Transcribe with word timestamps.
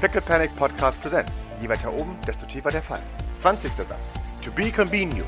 Pickle 0.00 0.20
Panic 0.20 0.54
Podcast 0.54 1.00
Presents. 1.00 1.50
Je 1.60 1.68
weiter 1.68 1.92
oben, 1.92 2.16
desto 2.24 2.46
tiefer 2.46 2.70
der 2.70 2.82
Fall. 2.82 3.00
20. 3.38 3.72
Satz. 3.72 4.20
To 4.42 4.50
be 4.52 4.70
continued. 4.70 5.26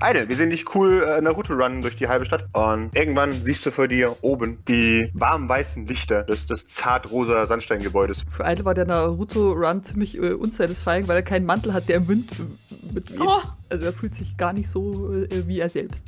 Idle, 0.00 0.26
wir 0.26 0.36
sehen 0.36 0.48
dich 0.48 0.74
cool 0.74 1.02
äh, 1.02 1.20
Naruto 1.20 1.52
runnen 1.52 1.82
durch 1.82 1.96
die 1.96 2.08
halbe 2.08 2.24
Stadt. 2.24 2.46
Und 2.54 2.96
irgendwann 2.96 3.42
siehst 3.42 3.66
du 3.66 3.70
vor 3.70 3.86
dir 3.86 4.16
oben 4.22 4.64
die 4.66 5.10
warm 5.12 5.46
weißen 5.46 5.86
Lichter 5.86 6.22
des, 6.22 6.46
des 6.46 6.68
zart-rosa 6.68 7.44
Sandsteingebäudes. 7.44 8.24
Für 8.30 8.44
Idle 8.44 8.64
war 8.64 8.72
der 8.72 8.86
Naruto-Run 8.86 9.84
ziemlich 9.84 10.16
äh, 10.16 10.32
unsatisfying, 10.32 11.06
weil 11.06 11.16
er 11.16 11.22
keinen 11.22 11.44
Mantel 11.44 11.74
hat, 11.74 11.86
der 11.90 11.96
im 11.96 12.08
Wind 12.08 12.32
äh, 12.32 12.94
mitweht. 12.94 13.20
Oh. 13.20 13.42
Also 13.68 13.84
er 13.84 13.92
fühlt 13.92 14.14
sich 14.14 14.38
gar 14.38 14.54
nicht 14.54 14.70
so 14.70 15.12
äh, 15.12 15.46
wie 15.46 15.60
er 15.60 15.68
selbst. 15.68 16.06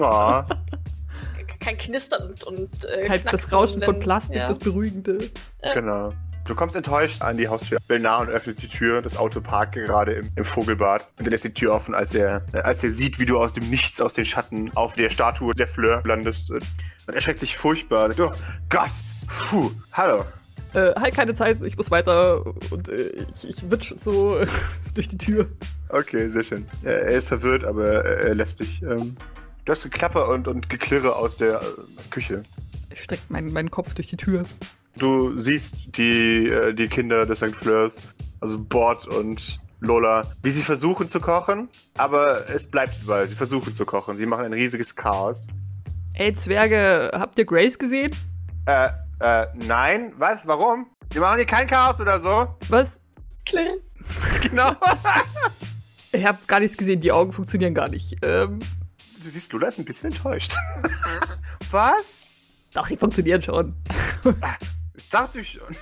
Oh, 0.00 0.42
Kein 1.60 1.78
Knistern 1.78 2.30
und, 2.30 2.42
und 2.44 2.84
äh, 2.84 3.08
Halt 3.08 3.24
das 3.32 3.52
Rauschen 3.52 3.82
von 3.82 3.98
Plastik, 3.98 4.36
ja. 4.36 4.48
das 4.48 4.58
Beruhigende. 4.58 5.18
genau. 5.74 6.12
Du 6.48 6.54
kommst 6.54 6.74
enttäuscht 6.74 7.20
an 7.20 7.36
die 7.36 7.46
Haustür. 7.46 7.78
Und 7.88 8.06
öffnet 8.06 8.62
die 8.62 8.68
Tür. 8.68 9.02
Das 9.02 9.18
Auto 9.18 9.42
parkt 9.42 9.74
gerade 9.74 10.12
im, 10.12 10.30
im 10.34 10.44
Vogelbad. 10.46 11.06
Und 11.18 11.26
er 11.26 11.30
lässt 11.30 11.44
die 11.44 11.52
Tür 11.52 11.74
offen, 11.74 11.94
als 11.94 12.14
er, 12.14 12.42
äh, 12.54 12.60
als 12.60 12.82
er 12.82 12.90
sieht, 12.90 13.18
wie 13.18 13.26
du 13.26 13.38
aus 13.38 13.52
dem 13.52 13.68
Nichts, 13.68 14.00
aus 14.00 14.14
den 14.14 14.24
Schatten 14.24 14.74
auf 14.74 14.94
der 14.94 15.10
Statue 15.10 15.54
der 15.54 15.68
Fleur 15.68 16.02
landest. 16.06 16.50
Und 16.50 16.64
er 17.06 17.20
schreckt 17.20 17.40
sich 17.40 17.54
furchtbar. 17.54 18.08
Sagt, 18.08 18.20
oh 18.20 18.32
Gott, 18.70 18.90
puh, 19.26 19.70
hallo. 19.92 20.24
Äh, 20.72 20.94
halt 20.98 21.14
keine 21.14 21.34
Zeit, 21.34 21.62
ich 21.62 21.76
muss 21.76 21.90
weiter 21.90 22.44
und 22.70 22.88
äh, 22.88 23.10
ich, 23.30 23.48
ich 23.48 23.70
witsch 23.70 23.92
so 23.96 24.38
durch 24.94 25.08
die 25.08 25.18
Tür. 25.18 25.48
Okay, 25.90 26.28
sehr 26.28 26.44
schön. 26.44 26.66
Er, 26.82 27.02
er 27.02 27.18
ist 27.18 27.28
verwirrt, 27.28 27.64
aber 27.64 27.86
er, 27.86 28.28
er 28.28 28.34
lässt 28.34 28.60
dich. 28.60 28.82
Ähm, 28.82 29.16
du 29.68 29.72
hast 29.72 29.82
Geklapper 29.82 30.30
und, 30.30 30.48
und 30.48 30.70
Geklirre 30.70 31.14
aus 31.14 31.36
der 31.36 31.60
äh, 31.60 31.64
Küche. 32.10 32.42
Ich 32.90 33.02
strecke 33.02 33.22
meinen, 33.28 33.52
meinen 33.52 33.70
Kopf 33.70 33.92
durch 33.92 34.06
die 34.06 34.16
Tür. 34.16 34.44
Du 34.96 35.36
siehst 35.36 35.96
die, 35.98 36.48
äh, 36.48 36.72
die 36.72 36.88
Kinder 36.88 37.26
des 37.26 37.38
St. 37.38 37.54
Fleurs, 37.54 37.98
also 38.40 38.58
Bord 38.58 39.06
und 39.06 39.58
Lola, 39.80 40.26
wie 40.42 40.50
sie 40.50 40.62
versuchen 40.62 41.08
zu 41.08 41.20
kochen, 41.20 41.68
aber 41.98 42.48
es 42.48 42.66
bleibt 42.66 42.94
überall. 43.02 43.28
Sie 43.28 43.34
versuchen 43.34 43.74
zu 43.74 43.84
kochen. 43.84 44.16
Sie 44.16 44.24
machen 44.24 44.46
ein 44.46 44.54
riesiges 44.54 44.96
Chaos. 44.96 45.46
Ey, 46.14 46.32
Zwerge, 46.34 47.10
habt 47.12 47.38
ihr 47.38 47.44
Grace 47.44 47.78
gesehen? 47.78 48.10
Äh, 48.64 48.88
äh, 49.20 49.46
nein? 49.54 50.14
Was? 50.16 50.46
Warum? 50.46 50.86
Wir 51.12 51.20
machen 51.20 51.36
hier 51.36 51.46
kein 51.46 51.66
Chaos 51.66 52.00
oder 52.00 52.18
so. 52.18 52.48
Was? 52.70 53.02
Klirren. 53.44 53.80
genau. 54.42 54.72
Ich 56.10 56.24
hab 56.24 56.48
gar 56.48 56.58
nichts 56.58 56.78
gesehen, 56.78 57.02
die 57.02 57.12
Augen 57.12 57.34
funktionieren 57.34 57.74
gar 57.74 57.88
nicht. 57.88 58.16
Ähm, 58.22 58.60
Du 59.28 59.32
siehst, 59.32 59.52
Lola 59.52 59.68
ist 59.68 59.78
ein 59.78 59.84
bisschen 59.84 60.10
enttäuscht. 60.10 60.54
Was? 61.70 62.26
doch, 62.72 62.88
die 62.88 62.96
funktionieren 62.96 63.42
schon. 63.42 63.74
Ich 64.96 65.10
dachte 65.10 65.40
ich 65.40 65.50
schon. 65.50 65.76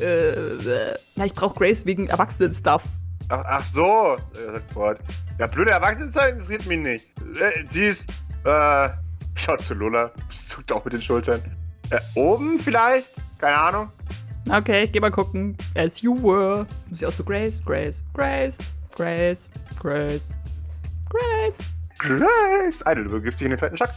Äh, 0.00 0.30
äh, 0.32 0.98
na, 1.14 1.26
ich 1.26 1.34
brauche 1.34 1.54
Grace 1.54 1.86
wegen 1.86 2.08
Erwachsenen-Stuff. 2.08 2.82
Ach, 3.28 3.44
ach 3.46 3.64
so, 3.64 4.16
äh, 4.34 4.60
sagt. 4.74 5.02
Ja, 5.38 5.46
blöde 5.46 5.70
Erwachsenenzeit 5.70 6.32
interessiert 6.32 6.66
mich 6.66 6.80
nicht. 6.80 7.06
Äh, 7.40 7.62
die 7.72 7.84
ist, 7.84 8.10
äh, 8.44 8.88
schaut 9.36 9.60
zu 9.64 9.74
Lola, 9.74 10.10
zuckt 10.28 10.72
auch 10.72 10.84
mit 10.84 10.94
den 10.94 11.02
Schultern. 11.02 11.40
Äh, 11.90 12.00
oben 12.16 12.58
vielleicht? 12.58 13.12
Keine 13.38 13.56
Ahnung. 13.56 13.92
Okay, 14.50 14.82
ich 14.82 14.90
geh 14.90 14.98
mal 14.98 15.12
gucken. 15.12 15.56
As 15.76 16.00
you 16.00 16.20
were. 16.20 16.66
Muss 16.88 17.02
ich 17.02 17.06
auch 17.06 17.12
so 17.12 17.22
Grace, 17.22 17.62
Grace, 17.64 18.02
Grace, 18.14 18.58
Grace, 18.96 19.48
Grace, 19.78 20.34
Grace. 21.08 21.75
Grace! 21.98 22.84
Du 22.84 23.10
begibst 23.10 23.40
dich 23.40 23.46
in 23.46 23.50
den 23.50 23.58
zweiten 23.58 23.76
Schock. 23.76 23.90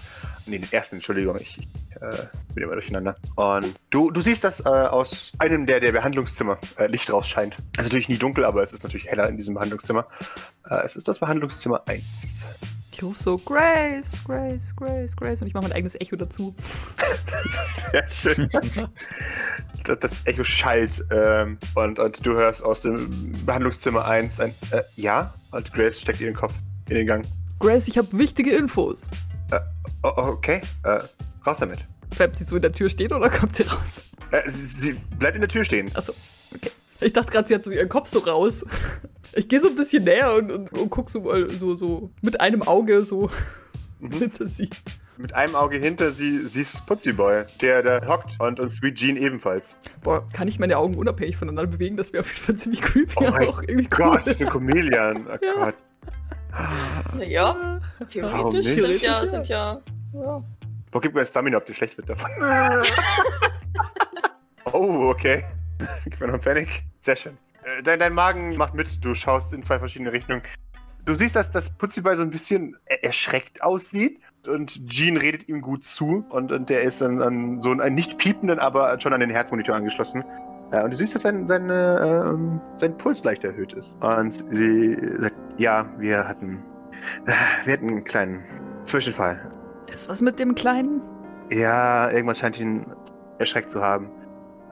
Nee, 0.46 0.60
den 0.60 0.72
ersten, 0.72 0.96
Entschuldigung. 0.96 1.38
Ich, 1.40 1.60
äh, 2.02 2.16
bin 2.54 2.64
immer 2.64 2.74
durcheinander. 2.74 3.16
Und 3.36 3.76
du, 3.90 4.12
du 4.12 4.22
siehst, 4.22 4.44
dass 4.44 4.62
äh, 4.62 4.70
aus 4.70 5.32
einem 5.38 5.66
der, 5.66 5.80
der 5.80 5.92
Behandlungszimmer 5.92 6.58
äh, 6.78 6.88
Licht 6.88 7.12
rausscheint. 7.12 7.58
Es 7.74 7.80
ist 7.80 7.86
natürlich 7.86 8.10
nie 8.10 8.18
dunkel, 8.18 8.46
aber 8.46 8.64
es 8.64 8.74
ist 8.74 8.84
natürlich 8.84 9.08
heller 9.08 9.28
in 9.30 9.38
diesem 9.38 9.54
Behandlungszimmer. 9.54 10.08
Äh, 10.70 10.84
es 10.86 10.96
ist 10.96 11.08
das 11.08 11.20
Behandlungszimmer 11.20 11.84
1. 11.88 12.46
Ich 12.92 13.04
rufe 13.04 13.22
so 13.22 13.38
Grace, 13.38 14.12
Grace, 14.26 14.76
Grace, 14.76 15.16
Grace 15.16 15.42
und 15.42 15.48
ich 15.48 15.54
mache 15.54 15.64
mein 15.64 15.72
eigenes 15.72 15.96
Echo 15.96 16.18
dazu. 16.18 16.54
Sehr 17.50 18.08
schön. 18.10 18.50
das, 19.86 20.00
das 20.00 20.22
Echo 20.26 20.44
schallt 20.44 21.06
ähm, 21.12 21.58
und, 21.76 21.98
und 22.00 22.26
du 22.26 22.34
hörst 22.34 22.62
aus 22.62 22.82
dem 22.82 23.34
Behandlungszimmer 23.46 24.06
1 24.06 24.42
ein 24.42 24.54
äh, 24.72 24.84
Ja 24.96 25.34
und 25.52 25.74
Grace 25.74 26.02
steckt 26.02 26.20
ihren 26.20 26.36
Kopf 26.36 26.54
in 26.90 26.96
den 26.96 27.08
Gang. 27.08 27.26
Grace, 27.60 27.88
ich 27.88 27.98
habe 27.98 28.08
wichtige 28.18 28.52
Infos. 28.52 29.04
Oh, 30.04 30.12
okay, 30.16 30.62
äh, 30.86 31.00
raus 31.46 31.58
damit. 31.60 31.80
Bleibt 32.16 32.38
sie 32.38 32.46
so 32.46 32.56
in 32.56 32.62
der 32.62 32.72
Tür 32.72 32.88
stehen 32.90 33.12
oder 33.12 33.30
kommt 33.30 33.56
sie 33.56 33.64
raus? 33.64 34.02
Äh, 34.32 34.50
sie, 34.50 34.80
sie 34.80 34.94
bleibt 35.18 35.36
in 35.36 35.42
der 35.42 35.50
Tür 35.50 35.66
stehen. 35.66 35.92
Achso, 35.94 36.14
okay. 36.56 36.72
Ich 37.02 37.12
dachte 37.14 37.32
gerade, 37.32 37.48
sie 37.48 37.56
hat 37.56 37.64
so 37.64 37.72
ihren 37.72 37.90
Kopf 37.90 38.08
so 38.08 38.20
raus. 38.20 38.66
Ich 39.36 39.48
gehe 39.50 39.60
so 39.60 39.68
ein 39.68 39.76
bisschen 39.76 40.06
näher 40.06 40.34
und, 40.36 40.52
und, 40.52 40.72
und 40.78 40.90
guck 40.90 41.10
so 41.10 41.22
mal 41.22 41.50
so, 41.50 41.76
so 41.76 42.12
mit 42.22 42.40
einem 42.40 42.62
Auge 42.64 43.04
so 43.04 43.30
hinter 44.00 44.48
sie. 44.48 44.70
Mit 45.18 45.36
einem 45.36 45.56
Auge 45.56 45.78
hinter 45.78 46.12
sie 46.12 46.48
siehst 46.48 46.86
Putzi 46.86 47.12
Boy, 47.12 47.44
der 47.62 47.84
da 47.84 48.08
hockt 48.08 48.38
und, 48.40 48.62
und 48.62 48.70
Sweet 48.70 48.96
Jean 48.96 49.18
ebenfalls. 49.18 49.76
Boah, 50.02 50.26
kann 50.34 50.48
ich 50.48 50.60
meine 50.60 50.78
Augen 50.78 50.96
unabhängig 50.96 51.36
voneinander 51.36 51.70
bewegen? 51.70 51.98
Das 51.98 52.14
wäre 52.14 52.22
auf 52.22 52.32
jeden 52.34 52.42
Fall 52.46 52.56
ziemlich 52.56 52.82
creepy, 52.82 53.16
Oh 53.18 53.28
aber 53.28 53.50
auch 53.50 53.62
irgendwie 53.68 53.90
cool. 53.98 54.12
Gott, 54.12 54.20
das 54.22 54.40
ist 54.40 54.44
ein 54.44 54.50
Chameleon. 54.50 55.26
Oh 55.28 55.38
Ja. 55.46 55.54
Gott. 55.66 55.76
Ja, 57.20 57.56
Warum 57.56 57.82
theoretisch 58.52 58.66
nicht? 58.66 58.80
sind 58.82 59.02
ja, 59.02 59.12
Theoretisch, 59.14 59.30
sind 59.30 59.48
ja. 59.50 59.82
ja. 60.14 60.44
Boah, 60.92 61.02
gib 61.02 61.14
mir 61.14 61.22
ein 61.22 61.26
Stamina, 61.28 61.58
ob 61.58 61.66
dir 61.66 61.74
schlecht 61.74 61.98
wird 61.98 62.10
davon. 62.10 62.30
Oh, 64.72 65.10
okay. 65.10 65.44
Gib 66.04 66.20
mir 66.20 66.28
noch 66.28 66.34
einen 66.36 66.44
Panic. 66.44 66.84
Sehr 67.00 67.16
schön. 67.16 67.38
Äh, 67.64 67.82
Dein, 67.82 68.00
dein 68.00 68.14
Magen 68.14 68.56
macht 68.56 68.76
mit, 68.76 69.04
du 69.04 69.16
schaust 69.16 69.52
in 69.54 69.64
zwei 69.64 69.80
verschiedene 69.80 70.12
Richtungen. 70.12 70.44
Du 71.06 71.16
siehst, 71.16 71.36
dass 71.36 71.50
das 71.50 71.70
Putzibai 71.72 72.14
so 72.16 72.22
ein 72.22 72.30
bisschen 72.30 72.78
er- 72.86 73.04
erschreckt 73.04 73.64
aussieht 73.64 74.20
und 74.48 74.88
Jean 74.88 75.18
redet 75.18 75.50
ihm 75.50 75.62
gut 75.62 75.84
zu 75.84 76.24
und, 76.30 76.52
und 76.52 76.70
der 76.70 76.82
ist 76.82 77.02
an, 77.02 77.20
an 77.22 77.60
so 77.60 77.72
einen 77.72 77.96
nicht 77.96 78.18
piependen, 78.20 78.60
aber 78.60 79.00
schon 79.02 79.14
an 79.14 79.22
den 79.22 79.32
Herzmonitor 79.32 79.76
angeschlossen. 79.76 80.24
Äh, 80.72 80.84
Und 80.84 80.92
du 80.92 80.98
siehst, 80.98 81.16
dass 81.16 81.24
sein, 81.24 81.48
seine, 81.48 82.30
ähm, 82.32 82.62
sein 82.76 82.96
Puls 82.96 83.24
leicht 83.24 83.44
erhöht 83.44 83.74
ist. 83.74 83.98
Und 84.04 84.32
sie 84.32 84.96
sagt, 85.18 85.36
ja, 85.60 85.86
wir 85.98 86.28
hatten, 86.28 86.64
äh, 87.28 87.32
wir 87.66 87.74
hatten 87.74 87.88
einen 87.90 88.04
kleinen 88.04 88.44
Zwischenfall. 88.86 89.40
Ist 89.94 90.10
was 90.10 90.22
mit 90.22 90.40
dem 90.40 90.56
Kleinen? 90.56 91.02
Ja, 91.52 92.10
irgendwas 92.12 92.40
scheint 92.40 92.60
ihn 92.60 92.86
erschreckt 93.38 93.70
zu 93.70 93.82
haben. 93.82 94.10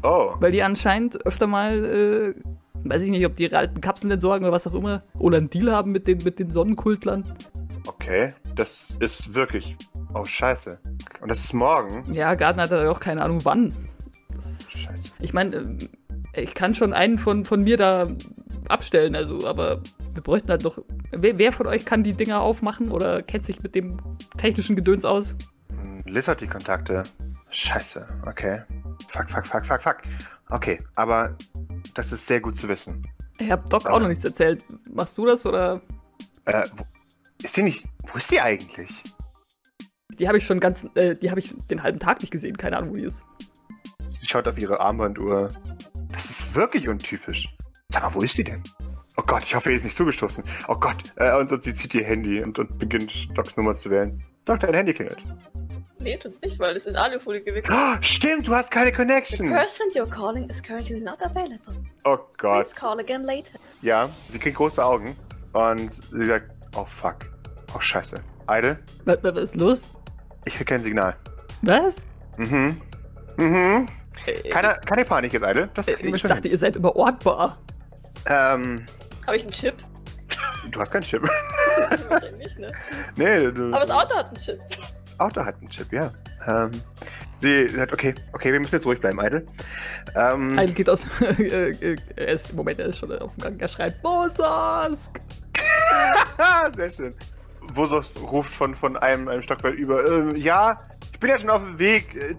Oh. 0.04 0.34
Weil 0.40 0.52
die 0.52 0.62
anscheinend 0.64 1.26
öfter 1.26 1.48
mal, 1.48 1.84
äh, 1.86 2.34
weiß 2.84 3.04
ich 3.04 3.10
nicht, 3.10 3.26
ob 3.26 3.36
die 3.38 3.44
ihre 3.44 3.58
alten 3.58 3.80
Kapseln 3.82 4.12
entsorgen 4.12 4.46
oder 4.46 4.54
was 4.54 4.68
auch 4.68 4.74
immer, 4.74 5.04
oder 5.18 5.38
einen 5.38 5.50
Deal 5.50 5.72
haben 5.72 5.92
mit 5.92 6.06
den, 6.08 6.20
mit 6.24 6.38
den 6.40 6.52
Sonnenkultlern. 6.52 7.24
Okay. 7.88 8.34
Das 8.56 8.96
ist 9.00 9.34
wirklich. 9.34 9.76
Oh, 10.16 10.24
scheiße. 10.24 10.80
Und 11.20 11.28
das 11.30 11.40
ist 11.42 11.54
morgen. 11.54 12.14
Ja, 12.14 12.34
Gardner 12.36 12.64
hat 12.64 12.72
ja 12.72 12.90
auch 12.90 13.02
keine 13.02 13.22
Ahnung 13.22 13.44
wann. 13.44 13.76
Das- 14.34 14.72
Scheiße. 14.72 15.12
Ich 15.20 15.34
meine, 15.34 15.56
ähm, 15.58 15.90
ich 16.34 16.54
kann 16.54 16.74
schon 16.74 16.94
einen 16.94 17.18
von, 17.18 17.44
von 17.44 17.62
mir 17.64 17.76
da 17.76 18.08
abstellen, 18.70 19.16
also, 19.16 19.46
aber 19.46 19.82
wir 20.14 20.24
bräuchten 20.24 20.50
halt 20.50 20.64
noch. 20.64 20.80
Wer, 21.12 21.38
wer 21.38 21.52
von 21.52 21.68
euch 21.68 21.86
kann 21.86 22.04
die 22.04 22.14
Dinger 22.14 22.40
aufmachen 22.40 22.92
oder 22.92 23.22
kennt 23.24 23.46
sich 23.46 23.62
mit 23.62 23.76
dem 23.76 23.98
technischen 24.38 24.78
Gedöns 24.78 25.04
aus? 25.04 25.36
Hm, 25.70 26.02
Liz 26.06 26.30
hat 26.30 26.40
die 26.40 26.48
Kontakte. 26.48 27.04
Scheiße. 27.52 28.08
Okay. 28.26 28.62
Fuck, 29.10 29.30
fuck, 29.30 29.46
fuck, 29.46 29.66
fuck, 29.66 29.82
fuck. 29.82 29.98
Okay, 30.50 30.80
aber 30.96 31.36
das 31.94 32.14
ist 32.14 32.26
sehr 32.26 32.40
gut 32.40 32.56
zu 32.56 32.70
wissen. 32.70 33.06
Ich 33.38 33.52
hab 33.52 33.70
Doc 33.70 33.86
auch 33.86 34.00
noch 34.00 34.08
nichts 34.08 34.24
erzählt. 34.24 34.62
Machst 34.94 35.18
du 35.18 35.26
das 35.26 35.46
oder? 35.46 35.82
Äh, 36.46 36.64
wo, 36.78 36.86
ist 37.44 37.54
sie 37.54 37.64
nicht. 37.64 37.86
Wo 38.12 38.18
ist 38.18 38.30
sie 38.30 38.40
eigentlich? 38.40 39.04
Die 40.20 40.28
habe 40.28 40.38
ich 40.38 40.46
schon 40.46 40.60
ganz, 40.60 40.88
äh, 40.96 41.14
die 41.16 41.30
habe 41.30 41.40
ich 41.40 41.54
den 41.70 41.84
halben 41.84 42.00
Tag 42.00 42.22
nicht 42.22 42.32
gesehen. 42.32 42.58
Keine 42.58 42.78
Ahnung, 42.78 42.92
wo 42.92 42.94
die 42.96 43.04
ist. 43.04 43.26
Sie 44.08 44.26
schaut 44.26 44.48
auf 44.48 44.58
ihre 44.58 44.80
Armbanduhr. 44.80 45.52
Das 46.12 46.30
ist 46.30 46.56
wirklich 46.56 46.88
untypisch. 46.88 47.54
Sag 47.90 48.04
mal, 48.04 48.14
wo 48.14 48.22
ist 48.22 48.36
sie 48.36 48.44
denn? 48.44 48.64
Oh 49.18 49.24
Gott, 49.26 49.44
ich 49.44 49.56
hoffe, 49.56 49.70
ihr 49.70 49.76
ist 49.76 49.84
nicht 49.86 49.96
zugestoßen. 49.96 50.44
Oh 50.68 50.76
Gott. 50.76 50.98
Äh, 51.18 51.36
und, 51.38 51.52
und 51.52 51.64
sie 51.64 51.74
zieht 51.74 51.94
ihr 51.96 52.04
Handy 52.04 52.42
und, 52.44 52.58
und 52.60 52.78
beginnt 52.78 53.38
Docs 53.38 53.58
Nummer 53.58 53.74
zu 53.74 53.90
wählen. 53.90 54.24
Doc, 54.46 54.60
dein 54.60 54.74
Handy 54.74 54.94
klingelt. 54.94 55.20
Nee, 56.00 56.18
tut's 56.18 56.40
nicht, 56.42 56.60
weil 56.60 56.76
es 56.76 56.86
in 56.86 56.96
Alufolie 56.96 57.42
gewickelt 57.42 57.76
Oh, 57.76 57.96
stimmt, 58.02 58.48
du 58.48 58.54
hast 58.54 58.70
keine 58.70 58.92
The 58.92 58.96
Connection. 58.96 59.50
person 59.50 59.88
you're 59.94 60.10
calling 60.10 60.48
is 60.50 60.62
currently 60.62 61.00
not 61.00 61.22
available. 61.24 61.74
Oh 62.04 62.18
Gott. 62.38 62.64
Please 62.66 62.76
call 62.76 63.00
again 63.00 63.24
later. 63.24 63.58
Ja, 63.82 64.10
sie 64.28 64.38
kriegt 64.38 64.58
große 64.58 64.84
Augen 64.84 65.16
und 65.54 65.90
sie 65.90 66.26
sagt, 66.26 66.52
oh 66.76 66.86
fuck. 66.86 67.16
Oh 67.76 67.80
scheiße. 67.80 68.22
Idle, 68.50 68.78
Was, 69.06 69.18
was 69.24 69.38
ist 69.40 69.56
los? 69.56 69.88
Ich 70.46 70.56
krieg 70.56 70.68
kein 70.68 70.82
Signal. 70.82 71.16
Was? 71.62 71.98
Mhm. 72.38 72.82
Mhm. 73.38 73.88
Äh, 74.26 74.50
Keine, 74.50 74.80
keine 74.86 75.04
Panik 75.04 75.34
jetzt, 75.34 75.44
Idle. 75.46 75.70
Das 75.74 75.88
äh, 75.88 75.94
kriegen 75.94 76.10
wir 76.10 76.16
ich 76.16 76.22
schon 76.22 76.30
dachte, 76.30 76.44
hin. 76.44 76.52
ihr 76.52 76.58
seid 76.58 76.76
überortbar. 76.76 77.58
Ähm, 78.28 78.86
Habe 79.26 79.36
ich 79.38 79.44
einen 79.44 79.52
Chip? 79.52 79.76
du 80.72 80.80
hast 80.80 80.92
keinen 80.92 81.04
Chip. 81.04 81.22
Wahrscheinlich, 82.10 82.58
ne? 82.58 82.72
nee, 83.16 83.52
du, 83.52 83.68
Aber 83.68 83.82
das 83.82 83.92
Auto 83.92 84.16
hat 84.16 84.28
einen 84.28 84.38
Chip. 84.38 84.60
das 85.02 85.20
Auto 85.20 85.44
hat 85.44 85.56
einen 85.60 85.70
Chip, 85.70 85.92
ja. 85.92 86.12
Ähm, 86.48 86.82
sie 87.38 87.68
sagt, 87.70 87.92
okay, 87.94 88.16
okay, 88.34 88.52
wir 88.54 88.60
müssen 88.60 88.76
jetzt 88.76 88.86
ruhig 88.86 89.00
bleiben, 89.00 89.20
Idle. 89.22 89.46
Ähm, 90.16 90.58
Ein 90.58 90.74
geht 90.74 90.90
aus. 90.90 91.08
äh, 91.38 91.72
äh, 91.72 91.98
er 92.16 92.28
ist, 92.30 92.50
im 92.52 92.56
Moment, 92.56 92.80
er 92.80 92.88
ist 92.88 92.98
schon 92.98 93.12
auf 93.20 93.34
dem 93.36 93.44
Gang. 93.44 93.60
Er 93.60 93.68
schreit: 93.68 94.02
Bosask! 94.02 95.20
sehr 96.76 96.90
schön. 96.90 97.14
Vosos 97.74 98.16
ruft 98.22 98.54
von, 98.54 98.76
von 98.76 98.98
einem, 98.98 99.28
einem 99.28 99.42
Stockwerk 99.42 99.76
über. 99.76 100.06
Ähm, 100.06 100.36
ja, 100.36 100.82
ich 101.14 101.20
bin 101.20 101.30
ja 101.30 101.38
schon 101.38 101.50
auf 101.50 101.62
dem 101.64 101.80
Weg. 101.80 102.16
Äh, 102.16 102.36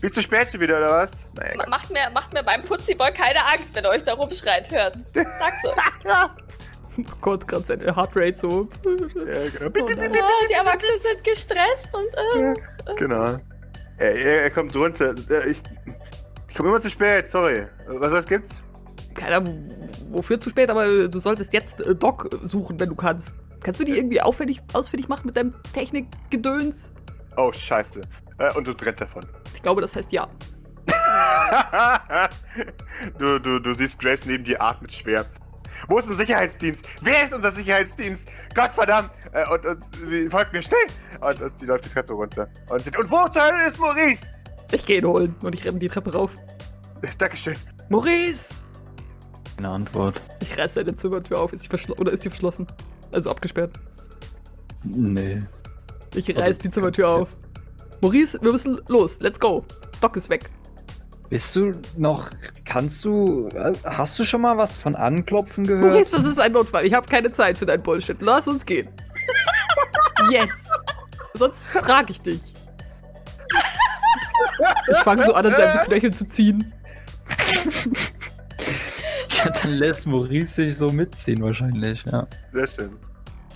Bist 0.00 0.16
du 0.16 0.20
spät 0.22 0.50
schon 0.50 0.60
wieder, 0.60 0.78
oder 0.78 0.90
was? 0.92 1.28
Naja, 1.34 1.54
Ma- 1.56 1.66
Macht 1.68 1.90
mir, 1.90 2.10
macht 2.10 2.32
mir 2.32 2.42
beim 2.42 2.64
Putziboy 2.64 3.12
keine 3.12 3.44
Angst, 3.52 3.74
wenn 3.74 3.84
er 3.84 3.90
euch 3.90 4.04
da 4.04 4.14
rumschreit. 4.14 4.70
Hört. 4.70 4.96
Sag's 5.14 5.62
so. 5.62 5.70
ja. 6.08 6.34
Oh 6.98 7.02
Gott, 7.20 7.46
gerade 7.46 7.62
seine 7.62 7.94
Heartrate 7.94 8.38
so. 8.38 8.70
ja, 8.86 9.68
genau. 9.68 9.68
Oh. 9.68 10.22
Oh, 10.24 10.46
die 10.48 10.54
Erwachsenen 10.54 10.98
sind 10.98 11.22
gestresst 11.24 11.94
und 11.94 12.46
äh, 12.46 12.94
Genau. 12.96 13.36
Er, 13.98 14.14
er, 14.14 14.42
er 14.44 14.50
kommt 14.50 14.74
runter. 14.74 15.14
Äh, 15.28 15.50
Ich, 15.50 15.62
ich 16.48 16.54
komme 16.56 16.70
immer 16.70 16.80
zu 16.80 16.88
spät, 16.88 17.30
sorry. 17.30 17.66
Was, 17.86 18.12
was 18.12 18.26
gibt's? 18.26 18.62
Keiner, 19.14 19.44
wofür 20.10 20.40
zu 20.40 20.48
spät, 20.48 20.70
aber 20.70 21.06
du 21.08 21.18
solltest 21.18 21.52
jetzt 21.52 21.82
äh, 21.82 21.94
Doc 21.94 22.30
suchen, 22.46 22.80
wenn 22.80 22.88
du 22.88 22.94
kannst. 22.94 23.36
Kannst 23.62 23.80
du 23.80 23.84
die 23.84 23.96
irgendwie 23.96 24.20
auffällig, 24.20 24.62
ausfindig 24.72 25.08
machen 25.08 25.26
mit 25.26 25.36
deinem 25.36 25.54
Technikgedöns? 25.72 26.92
Oh, 27.36 27.52
scheiße. 27.52 28.02
Äh, 28.38 28.52
und 28.54 28.66
du 28.66 28.72
rennt 28.72 29.00
davon. 29.00 29.26
Ich 29.54 29.62
glaube, 29.62 29.80
das 29.80 29.96
heißt 29.96 30.12
ja. 30.12 30.28
du, 33.18 33.38
du, 33.38 33.58
du 33.58 33.74
siehst 33.74 34.00
Grace 34.00 34.24
neben 34.26 34.44
dir 34.44 34.60
atmet 34.62 34.92
schwer. 34.92 35.26
Wo 35.88 35.98
ist 35.98 36.08
unser 36.08 36.20
Sicherheitsdienst? 36.20 36.88
Wer 37.02 37.24
ist 37.24 37.34
unser 37.34 37.50
Sicherheitsdienst? 37.50 38.28
Gottverdammt! 38.54 39.10
Äh, 39.32 39.46
und, 39.48 39.66
und 39.66 39.84
sie 39.96 40.28
folgt 40.30 40.52
mir 40.52 40.62
schnell. 40.62 40.86
Und, 41.20 41.42
und 41.42 41.58
sie 41.58 41.66
läuft 41.66 41.84
die 41.84 41.88
Treppe 41.90 42.12
runter. 42.12 42.48
Und 42.68 42.82
sie 42.82 42.90
und 42.96 43.10
wo 43.10 43.28
zur 43.28 43.42
Hölle 43.42 43.66
ist 43.66 43.78
Maurice? 43.78 44.30
Ich 44.72 44.86
gehe 44.86 44.98
ihn 44.98 45.06
holen 45.06 45.34
und 45.42 45.54
ich 45.54 45.64
renne 45.64 45.78
die 45.78 45.88
Treppe 45.88 46.12
rauf. 46.12 46.36
Dankeschön. 47.18 47.56
Maurice! 47.88 48.54
Keine 49.56 49.68
Antwort. 49.68 50.20
Ich 50.40 50.56
reiß 50.58 50.74
seine 50.74 50.94
Zimmertür 50.96 51.38
auf. 51.40 51.52
Ist 51.52 51.62
sie 51.62 51.68
verschlossen? 51.68 52.00
Oder 52.00 52.12
ist 52.12 52.22
sie 52.22 52.30
verschlossen? 52.30 52.66
Also 53.12 53.30
abgesperrt. 53.30 53.72
Nee. 54.84 55.42
Ich 56.14 56.28
Also, 56.28 56.40
reiß 56.40 56.58
die 56.58 56.70
Zimmertür 56.70 57.08
auf. 57.08 57.28
Maurice, 58.00 58.38
wir 58.42 58.52
müssen 58.52 58.80
los. 58.88 59.20
Let's 59.20 59.40
go. 59.40 59.64
Doc 60.00 60.16
ist 60.16 60.28
weg. 60.28 60.50
Bist 61.28 61.56
du 61.56 61.72
noch. 61.96 62.30
Kannst 62.64 63.04
du. 63.04 63.48
äh, 63.48 63.72
Hast 63.84 64.18
du 64.18 64.24
schon 64.24 64.40
mal 64.42 64.56
was 64.58 64.76
von 64.76 64.94
Anklopfen 64.94 65.66
gehört? 65.66 65.90
Maurice, 65.90 66.14
das 66.16 66.24
ist 66.24 66.38
ein 66.38 66.52
Notfall. 66.52 66.86
Ich 66.86 66.94
habe 66.94 67.08
keine 67.08 67.30
Zeit 67.32 67.58
für 67.58 67.66
dein 67.66 67.82
Bullshit. 67.82 68.20
Lass 68.22 68.46
uns 68.46 68.64
gehen. 68.64 68.88
Jetzt. 70.30 70.70
Sonst 71.34 71.64
trage 71.72 72.12
ich 72.12 72.20
dich. 72.20 72.40
Ich 74.90 74.96
fange 74.98 75.22
so 75.22 75.34
an, 75.34 75.44
an 75.46 75.52
seinem 75.52 75.84
Knöchel 75.86 76.14
zu 76.14 76.26
ziehen. 76.26 76.72
Ja, 79.38 79.50
dann 79.50 79.72
lässt 79.72 80.06
Maurice 80.06 80.54
sich 80.54 80.76
so 80.76 80.90
mitziehen, 80.90 81.42
wahrscheinlich, 81.42 82.04
ja. 82.04 82.26
Sehr 82.52 82.66
schön. 82.66 82.90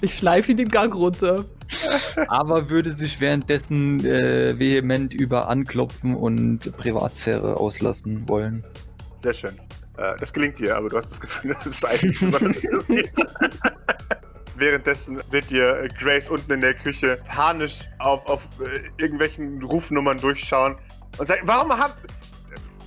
Ich 0.02 0.14
schleife 0.16 0.52
ihn 0.52 0.56
den 0.56 0.68
Gang 0.68 0.94
runter. 0.94 1.44
Aber 2.28 2.68
würde 2.70 2.92
sich 2.92 3.20
währenddessen 3.20 4.04
äh, 4.04 4.58
vehement 4.58 5.14
über 5.14 5.48
Anklopfen 5.48 6.14
und 6.16 6.76
Privatsphäre 6.76 7.56
auslassen 7.56 8.28
wollen. 8.28 8.64
Sehr 9.18 9.34
schön. 9.34 9.56
Äh, 9.98 10.16
das 10.18 10.32
gelingt 10.32 10.58
dir, 10.58 10.76
aber 10.76 10.88
du 10.88 10.96
hast 10.96 11.10
das 11.12 11.20
Gefühl, 11.20 11.52
das 11.52 11.66
ist 11.66 11.84
eigentlich. 11.86 12.20
Währenddessen 14.56 15.20
seht 15.26 15.52
ihr 15.52 15.82
äh, 15.82 15.88
Grace 15.88 16.30
unten 16.30 16.52
in 16.52 16.60
der 16.60 16.74
Küche 16.74 17.18
panisch 17.28 17.88
auf, 17.98 18.26
auf 18.26 18.48
äh, 18.60 18.80
irgendwelchen 19.02 19.62
Rufnummern 19.62 20.20
durchschauen 20.20 20.76
und 21.18 21.26
sagt, 21.26 21.42
warum 21.44 21.72
haben, 21.72 21.92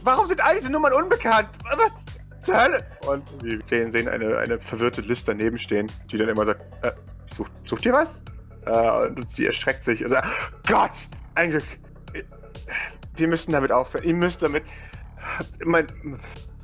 warum 0.03 0.27
sind 0.27 0.43
all 0.43 0.55
diese 0.55 0.71
Nummern 0.71 0.93
unbekannt? 0.93 1.49
Was 1.63 2.12
zur 2.43 2.61
Hölle? 2.61 2.85
Und 3.07 3.23
wir 3.43 3.63
sehen, 3.63 3.91
sehen 3.91 4.07
eine, 4.07 4.37
eine 4.37 4.59
verwirrte 4.59 5.01
Liz 5.01 5.23
daneben 5.23 5.57
stehen, 5.57 5.91
die 6.11 6.17
dann 6.17 6.29
immer 6.29 6.45
sagt, 6.45 6.61
äh, 6.83 6.91
sucht, 7.25 7.51
sucht 7.65 7.85
ihr 7.85 7.93
was? 7.93 8.23
Äh, 8.65 9.07
und 9.07 9.29
sie 9.29 9.45
erschreckt 9.45 9.83
sich 9.83 10.03
und 10.03 10.11
sagt, 10.11 10.27
Gott, 10.67 10.91
ein 11.35 11.51
Glück. 11.51 11.63
Wir 13.15 13.27
müssen 13.27 13.51
damit 13.51 13.71
aufhören. 13.71 14.03
Ihr 14.03 14.13
müsst 14.13 14.41
damit. 14.41 14.63
Mein. 15.63 15.87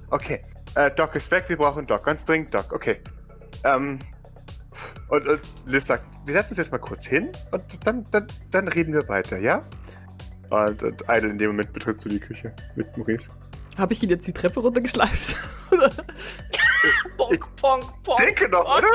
Okay. 0.10 0.44
Äh, 0.76 0.92
Doc 0.92 1.16
ist 1.16 1.32
weg, 1.32 1.46
wir 1.48 1.58
brauchen 1.58 1.88
Doc. 1.88 2.06
Ganz 2.06 2.26
dringend 2.26 2.54
Doc. 2.54 2.74
Okay. 2.74 3.00
Ähm. 3.64 4.00
Und, 5.10 5.28
und 5.28 5.42
Liz 5.66 5.88
sagt, 5.88 6.06
wir 6.26 6.34
setzen 6.34 6.52
uns 6.52 6.58
jetzt 6.58 6.72
mal 6.72 6.78
kurz 6.78 7.06
hin 7.06 7.30
und 7.52 7.64
dann, 7.86 8.06
dann, 8.12 8.28
dann 8.52 8.68
reden 8.68 8.94
wir 8.94 9.08
weiter, 9.10 9.38
ja? 9.38 9.64
Und, 10.52 10.84
und 10.84 11.04
Idle 11.10 11.30
in 11.32 11.38
dem 11.38 11.50
Moment 11.52 11.74
betrittst 11.74 12.06
du 12.06 12.10
die 12.10 12.20
Küche 12.20 12.54
mit 12.76 12.96
Maurice. 12.96 13.32
Habe 13.80 13.94
ich 13.94 14.04
ihn 14.04 14.10
jetzt 14.10 14.28
die 14.28 14.34
Treppe 14.34 14.60
runtergeschleift? 14.60 15.36
Bonk, 17.18 17.56
bonk, 17.62 18.04
bonk. 18.04 18.18
Denke 18.20 18.50
doch, 18.50 18.64
bonk. 18.66 18.78
oder? 18.80 18.90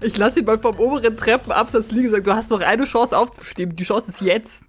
ich 0.00 0.16
lasse 0.16 0.40
ihn 0.40 0.46
mal 0.46 0.58
vom 0.58 0.78
oberen 0.78 1.16
Treppenabsatz 1.16 1.90
liegen 1.92 2.06
und 2.08 2.12
sage, 2.12 2.22
du 2.24 2.34
hast 2.34 2.50
noch 2.50 2.60
eine 2.60 2.84
Chance 2.84 3.16
aufzustehen. 3.16 3.74
Die 3.76 3.84
Chance 3.84 4.10
ist 4.10 4.20
jetzt. 4.20 4.64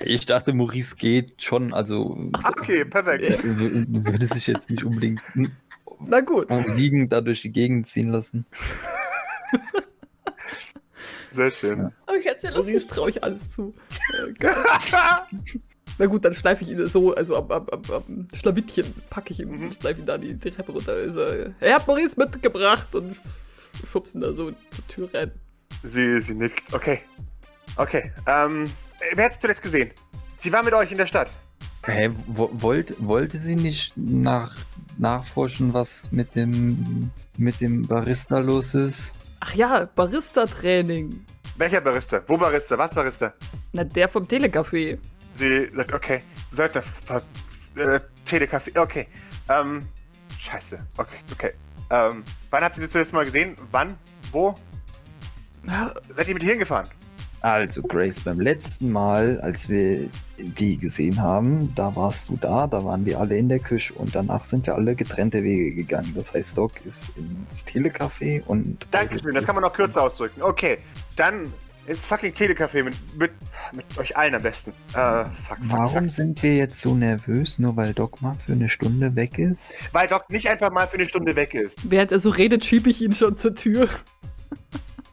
Ich 0.00 0.26
dachte, 0.26 0.52
Maurice 0.52 0.96
geht 0.96 1.42
schon, 1.42 1.72
also 1.74 2.16
Ah, 2.34 2.50
Okay, 2.50 2.84
perfekt. 2.84 3.22
Ja. 3.28 3.38
w- 3.42 3.86
würde 3.88 4.26
sich 4.26 4.46
jetzt 4.46 4.68
nicht 4.70 4.82
unbedingt 4.84 5.20
Na 6.00 6.20
gut. 6.20 6.48
liegend 6.74 7.12
da 7.12 7.20
durch 7.20 7.42
die 7.42 7.52
Gegend 7.52 7.86
ziehen 7.86 8.08
lassen. 8.10 8.46
Sehr 11.30 11.50
schön. 11.50 11.92
Oh, 12.06 12.12
ich 12.18 12.24
hätte 12.26 12.46
ja 12.46 12.50
Maurice 12.52 12.72
lustig. 12.72 12.90
traue 12.90 13.10
ich 13.10 13.22
alles 13.24 13.50
zu. 13.50 13.74
Na 16.00 16.06
gut, 16.06 16.24
dann 16.24 16.32
schleife 16.32 16.64
ich 16.64 16.70
ihn 16.70 16.88
so, 16.88 17.14
also 17.14 17.36
am, 17.36 17.50
am, 17.50 17.66
am, 17.70 17.82
am 17.92 18.28
Schlawittchen 18.34 18.94
packe 19.10 19.34
ich 19.34 19.40
ihn 19.40 19.50
Mhm. 19.50 19.64
und 19.64 19.74
schleife 19.74 20.00
ihn 20.00 20.06
da 20.06 20.16
die, 20.16 20.32
die 20.34 20.50
Treppe 20.50 20.72
runter. 20.72 20.92
Also, 20.92 21.20
er 21.20 21.74
hat 21.74 21.86
Maurice 21.86 22.18
mitgebracht 22.18 22.94
und 22.94 23.14
schubst 23.86 24.14
ihn 24.14 24.22
da 24.22 24.32
so 24.32 24.50
zur 24.70 24.86
Tür 24.88 25.10
rein. 25.12 25.30
sie, 25.82 26.18
sie 26.22 26.34
nickt. 26.34 26.72
Okay. 26.72 27.00
Okay. 27.76 28.12
Ähm. 28.26 28.72
Wer 29.14 29.24
hat 29.26 29.34
sie 29.34 29.40
zuletzt 29.40 29.60
gesehen? 29.62 29.90
Sie 30.38 30.50
war 30.52 30.62
mit 30.62 30.72
euch 30.72 30.90
in 30.90 30.96
der 30.96 31.06
Stadt. 31.06 31.28
Hä, 31.84 32.10
wo, 32.28 32.48
wollt, 32.54 32.94
wollte 33.06 33.36
sie 33.38 33.56
nicht 33.56 33.94
nach, 33.96 34.54
nachforschen, 34.98 35.74
was 35.74 36.10
mit 36.12 36.34
dem, 36.34 37.10
mit 37.36 37.60
dem 37.60 37.86
Barista 37.86 38.38
los 38.38 38.74
ist? 38.74 39.12
Ach 39.40 39.54
ja, 39.54 39.86
Barista-Training. 39.94 41.24
Welcher 41.56 41.80
Barista? 41.82 42.22
Wo 42.26 42.36
Barista? 42.38 42.76
Was 42.78 42.94
Barista? 42.94 43.34
Na, 43.72 43.84
der 43.84 44.08
vom 44.08 44.24
Telecafé. 44.24 44.98
Sie 45.40 45.68
sagt, 45.74 45.94
okay, 45.94 46.20
Söldner, 46.50 46.82
äh, 47.76 48.00
Telekaffee, 48.26 48.78
okay. 48.78 49.06
Ähm, 49.48 49.88
scheiße, 50.36 50.78
okay, 50.98 51.16
okay. 51.32 51.52
Ähm, 51.90 52.24
wann 52.50 52.62
habt 52.62 52.76
ihr 52.76 52.82
sie 52.82 52.90
zuletzt 52.90 53.14
mal 53.14 53.24
gesehen? 53.24 53.56
Wann? 53.70 53.96
Wo? 54.32 54.54
Seid 56.10 56.28
ihr 56.28 56.34
mit 56.34 56.42
hier 56.42 56.52
hingefahren? 56.52 56.88
Also, 57.40 57.80
Grace, 57.80 58.20
beim 58.20 58.38
letzten 58.38 58.92
Mal, 58.92 59.40
als 59.40 59.70
wir 59.70 60.10
die 60.36 60.76
gesehen 60.76 61.22
haben, 61.22 61.74
da 61.74 61.96
warst 61.96 62.28
du 62.28 62.36
da, 62.36 62.66
da 62.66 62.84
waren 62.84 63.06
wir 63.06 63.18
alle 63.18 63.38
in 63.38 63.48
der 63.48 63.60
Küche 63.60 63.94
und 63.94 64.14
danach 64.14 64.44
sind 64.44 64.66
wir 64.66 64.74
alle 64.74 64.94
getrennte 64.94 65.42
Wege 65.42 65.74
gegangen. 65.74 66.12
Das 66.14 66.34
heißt, 66.34 66.58
Doc 66.58 66.72
ist 66.84 67.08
ins 67.16 67.64
Telecafé 67.64 68.44
und. 68.44 68.86
Dankeschön, 68.90 69.34
das 69.34 69.46
kann 69.46 69.54
man 69.54 69.64
noch 69.64 69.72
kürzer 69.72 70.02
ausdrücken. 70.02 70.42
Okay, 70.42 70.76
dann 71.16 71.50
ins 71.86 72.06
fucking 72.06 72.32
Telecafé 72.32 72.82
mit, 72.82 72.94
mit, 73.16 73.32
mit 73.72 73.98
euch 73.98 74.16
allen 74.16 74.34
am 74.34 74.42
besten. 74.42 74.72
Äh, 74.92 75.24
fuck, 75.24 75.32
fuck, 75.32 75.58
Warum 75.62 76.04
fuck. 76.04 76.10
sind 76.10 76.42
wir 76.42 76.56
jetzt 76.56 76.80
so 76.80 76.94
nervös, 76.94 77.58
nur 77.58 77.76
weil 77.76 77.94
Doc 77.94 78.20
mal 78.22 78.34
für 78.44 78.52
eine 78.52 78.68
Stunde 78.68 79.14
weg 79.16 79.38
ist? 79.38 79.74
Weil 79.92 80.06
Doc 80.06 80.30
nicht 80.30 80.48
einfach 80.48 80.70
mal 80.70 80.86
für 80.86 80.96
eine 80.96 81.08
Stunde 81.08 81.34
weg 81.36 81.54
ist. 81.54 81.78
Während 81.84 82.12
er 82.12 82.18
so 82.18 82.30
redet, 82.30 82.64
schiebe 82.64 82.90
ich 82.90 83.02
ihn 83.02 83.14
schon 83.14 83.36
zur 83.36 83.54
Tür. 83.54 83.88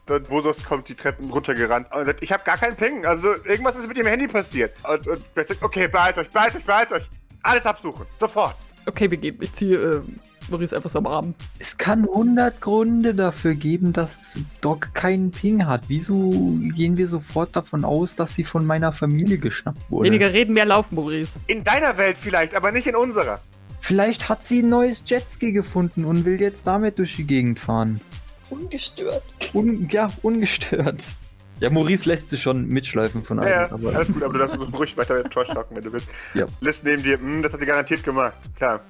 Und 0.09 0.29
Bosos 0.29 0.63
kommt 0.63 0.87
die 0.87 0.95
Treppen 0.95 1.29
runtergerannt 1.29 1.93
und 1.93 2.05
sagt, 2.05 2.23
ich 2.23 2.31
habe 2.31 2.43
gar 2.43 2.57
keinen 2.57 2.75
Ping. 2.75 3.05
Also 3.05 3.33
irgendwas 3.43 3.75
ist 3.75 3.87
mit 3.87 3.97
dem 3.97 4.07
Handy 4.07 4.27
passiert. 4.27 4.77
Und, 4.89 5.07
und 5.07 5.21
sagt, 5.35 5.61
okay, 5.61 5.87
behalt 5.87 6.17
euch, 6.17 6.29
behalt 6.29 6.55
euch, 6.55 6.63
behalt 6.63 6.91
euch. 6.91 7.09
Alles 7.43 7.65
absuchen, 7.65 8.05
sofort. 8.17 8.55
Okay, 8.85 9.11
wir 9.11 9.17
gehen. 9.17 9.37
Ich 9.41 9.51
ziehe 9.51 9.77
äh, 9.77 10.01
Maurice 10.49 10.75
einfach 10.75 10.89
so 10.89 10.99
am 10.99 11.07
Arm. 11.07 11.35
Es 11.59 11.77
kann 11.77 12.01
100 12.03 12.61
Gründe 12.61 13.13
dafür 13.13 13.55
geben, 13.55 13.93
dass 13.93 14.39
Doc 14.61 14.93
keinen 14.93 15.31
Ping 15.31 15.65
hat. 15.65 15.83
Wieso 15.87 16.57
gehen 16.75 16.97
wir 16.97 17.07
sofort 17.07 17.55
davon 17.55 17.83
aus, 17.85 18.15
dass 18.15 18.35
sie 18.35 18.43
von 18.43 18.65
meiner 18.65 18.93
Familie 18.93 19.37
geschnappt 19.37 19.89
wurde? 19.89 20.07
Weniger 20.09 20.31
reden, 20.33 20.53
mehr 20.53 20.65
laufen, 20.65 20.95
Maurice. 20.95 21.39
In 21.47 21.63
deiner 21.63 21.97
Welt 21.97 22.17
vielleicht, 22.17 22.55
aber 22.55 22.71
nicht 22.71 22.87
in 22.87 22.95
unserer. 22.95 23.39
Vielleicht 23.79 24.27
hat 24.29 24.43
sie 24.43 24.61
ein 24.63 24.69
neues 24.69 25.03
Jetski 25.05 25.51
gefunden 25.51 26.03
und 26.05 26.25
will 26.25 26.41
jetzt 26.41 26.67
damit 26.67 26.99
durch 26.99 27.15
die 27.15 27.23
Gegend 27.25 27.59
fahren. 27.59 28.01
Ungestört. 28.49 29.23
Un 29.53 29.87
ja, 29.91 30.11
ungestört. 30.21 31.03
Ja, 31.59 31.69
Maurice 31.71 32.07
lässt 32.07 32.29
sich 32.29 32.41
schon 32.41 32.67
mitschleifen 32.67 33.23
von 33.23 33.39
Ja, 33.39 33.49
ja, 33.49 33.57
allem. 33.67 33.73
aber 33.73 33.95
alles 33.95 34.07
gut, 34.13 34.21
aber 34.23 34.33
du 34.33 34.39
darfst 34.39 34.59
so 34.59 34.65
ruhig 34.77 34.95
weiter 34.95 35.15
mit 35.15 35.31
Trash 35.33 35.47
talken, 35.47 35.75
wenn 35.75 35.83
du 35.83 35.91
willst. 35.91 36.07
Ja. 36.35 36.45
Liz 36.61 36.83
neben 36.83 37.01
dir, 37.01 37.17
hm, 37.17 37.41
das 37.41 37.51
hat 37.53 37.59
sie 37.59 37.65
garantiert 37.65 38.03
gemacht. 38.03 38.33
Klar. 38.55 38.81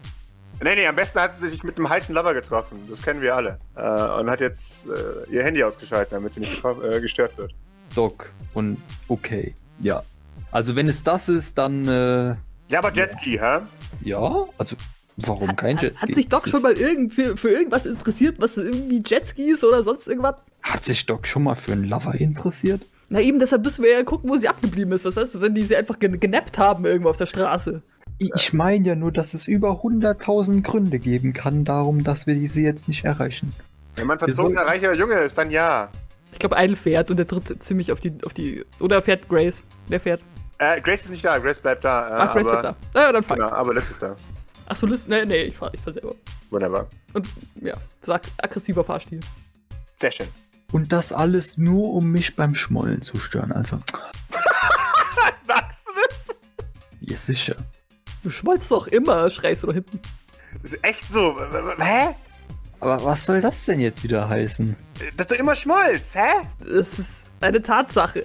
Nee, 0.63 0.75
nee, 0.75 0.87
am 0.87 0.95
besten 0.95 1.19
hat 1.19 1.37
sie 1.37 1.47
sich 1.49 1.63
mit 1.63 1.77
einem 1.77 1.87
heißen 1.87 2.13
Lover 2.15 2.33
getroffen. 2.33 2.79
Das 2.89 3.01
kennen 3.01 3.21
wir 3.21 3.35
alle. 3.35 3.59
Äh, 3.75 4.19
und 4.19 4.29
hat 4.29 4.41
jetzt 4.41 4.87
äh, 4.87 5.31
ihr 5.31 5.43
Handy 5.43 5.63
ausgeschaltet, 5.63 6.13
damit 6.13 6.33
sie 6.33 6.39
nicht 6.39 6.63
äh, 6.65 6.99
gestört 6.99 7.37
wird. 7.37 7.53
Doc 7.93 8.31
und 8.53 8.77
okay. 9.07 9.53
Ja. 9.79 10.03
Also 10.51 10.75
wenn 10.75 10.87
es 10.87 11.03
das 11.03 11.29
ist, 11.29 11.57
dann 11.57 11.87
äh, 11.87 12.35
Ja, 12.69 12.79
aber 12.79 12.91
Jetski, 12.91 13.37
hä? 13.37 13.59
ja, 14.01 14.45
also 14.57 14.75
warum 15.17 15.55
kein 15.55 15.77
Jetski? 15.77 16.07
Hat 16.07 16.15
sich 16.15 16.27
Doc 16.29 16.43
Das 16.43 16.49
schon 16.51 16.57
ist- 16.59 16.63
mal 16.63 16.73
irgend 16.73 17.13
für, 17.13 17.37
für 17.37 17.49
irgendwas 17.49 17.85
interessiert, 17.85 18.35
was 18.39 18.57
irgendwie 18.57 19.03
Jetskis 19.05 19.63
oder 19.63 19.83
sonst 19.83 20.07
irgendwas? 20.07 20.35
Hat 20.63 20.83
sich 20.83 21.05
Doc 21.05 21.27
schon 21.27 21.43
mal 21.43 21.55
für 21.55 21.73
einen 21.73 21.83
Lover 21.83 22.15
interessiert? 22.15 22.81
Na 23.09 23.21
eben, 23.21 23.37
deshalb 23.39 23.63
müssen 23.63 23.83
wir 23.83 23.91
ja 23.91 24.03
gucken, 24.03 24.29
wo 24.29 24.35
sie 24.35 24.49
abgeblieben 24.49 24.91
ist. 24.91 25.05
Was 25.05 25.15
weißt 25.15 25.35
du, 25.35 25.41
wenn 25.41 25.53
die 25.55 25.65
sie 25.65 25.77
einfach 25.77 25.97
gen 25.99 26.19
genappt 26.19 26.57
haben 26.57 26.83
irgendwo 26.85 27.09
auf 27.11 27.17
der 27.17 27.25
Straße? 27.27 27.81
Ich 28.19 28.51
meine 28.53 28.88
ja 28.88 28.95
nur, 28.95 29.12
dass 29.12 29.33
es 29.33 29.47
über 29.47 29.81
100.000 29.83 30.63
Gründe 30.63 30.97
geben 31.00 31.33
kann, 31.33 31.65
darum, 31.65 32.03
dass 32.03 32.25
wir 32.25 32.33
diese 32.33 32.62
jetzt 32.62 32.88
nicht 32.88 33.05
erreichen. 33.05 33.53
Wenn 33.95 34.07
man 34.07 34.17
verzogener, 34.17 34.62
reicher 34.62 34.93
Junge 34.93 35.15
ist, 35.15 35.38
dann 35.38 35.51
ja. 35.51 35.89
Ich 36.31 36.39
glaube, 36.39 36.55
eine 36.57 36.75
fährt 36.75 37.09
und 37.12 37.17
der 37.17 37.25
dritte 37.25 37.57
ziemlich 37.59 37.91
auf 37.91 38.00
die, 38.00 38.13
auf 38.25 38.33
die. 38.33 38.65
Oder 38.79 39.01
fährt 39.01 39.27
Grace? 39.29 39.63
Wer 39.88 40.00
fährt? 40.00 40.21
Äh, 40.59 40.81
Grace 40.81 41.05
ist 41.05 41.12
nicht 41.12 41.25
da, 41.25 41.38
Grace 41.38 41.59
bleibt 41.59 41.86
da. 41.86 42.09
Äh, 42.09 42.13
Ach, 42.17 42.33
Grace 42.33 42.47
aber, 42.47 42.62
bleibt 42.62 42.77
da. 42.93 43.00
Naja, 43.00 43.12
dann 43.12 43.24
fahr 43.24 43.38
Genau, 43.38 43.47
ich. 43.50 43.53
aber 43.53 43.74
Liz 43.75 43.89
ist 43.91 44.01
da. 44.01 44.15
Ach 44.67 44.75
so, 44.75 44.88
Liz, 44.88 45.07
nee, 45.07 45.24
nee, 45.25 45.43
ich 45.43 45.55
fahr, 45.55 45.71
ich 45.74 45.79
fahr 45.79 45.93
selber. 45.93 46.15
Wunderbar. 46.50 46.88
Und 47.13 47.29
ja, 47.62 47.74
sag 48.01 48.24
aggressiver 48.41 48.83
Fahrstil. 48.83 49.19
Sehr 49.95 50.12
schön. 50.12 50.27
Und 50.71 50.91
das 50.91 51.13
alles 51.13 51.57
nur, 51.57 51.93
um 51.93 52.12
mich 52.12 52.36
beim 52.36 52.53
Schmollen 52.55 53.01
zu 53.01 53.19
stören. 53.19 53.51
Also, 53.51 53.79
Sagst 55.45 55.88
du 55.88 55.91
das? 56.09 56.36
ja 57.01 57.15
sicher. 57.15 57.55
Du 58.27 58.31
schmollst 58.34 58.69
doch 58.72 58.88
immer, 58.88 59.29
schreist 59.29 59.63
du 59.63 59.67
da 59.67 59.74
hinten. 59.75 60.01
Das 60.62 60.74
ist 60.74 60.86
echt 60.86 61.10
so. 61.10 61.38
Hä? 61.79 62.13
Aber 62.81 63.01
was 63.05 63.25
soll 63.25 63.39
das 63.39 63.63
denn 63.63 63.79
jetzt 63.79 64.03
wieder 64.03 64.27
heißen? 64.27 64.75
Dass 65.15 65.27
du 65.27 65.36
immer 65.36 65.55
schmolz, 65.55 66.13
hä? 66.13 66.46
Das 66.60 67.00
ist 67.00 67.27
eine 67.39 67.62
Tatsache. 67.62 68.24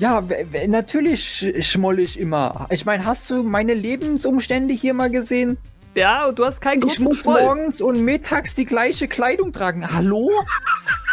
Ja, 0.00 0.20
natürlich 0.66 1.20
sch- 1.20 1.62
schmoll 1.62 2.00
ich 2.00 2.18
immer. 2.18 2.66
Ich 2.70 2.84
meine, 2.86 3.04
hast 3.04 3.30
du 3.30 3.44
meine 3.44 3.72
Lebensumstände 3.72 4.74
hier 4.74 4.94
mal 4.94 5.12
gesehen? 5.12 5.58
Ja, 5.94 6.26
und 6.26 6.40
du 6.40 6.44
hast 6.44 6.60
keinen 6.60 6.80
Grund 6.80 6.94
Ich 6.94 6.98
zum 6.98 7.04
muss 7.12 7.18
Schmollen. 7.18 7.44
morgens 7.44 7.80
und 7.80 8.00
mittags 8.00 8.56
die 8.56 8.64
gleiche 8.64 9.06
Kleidung 9.06 9.52
tragen. 9.52 9.88
Hallo? 9.88 10.28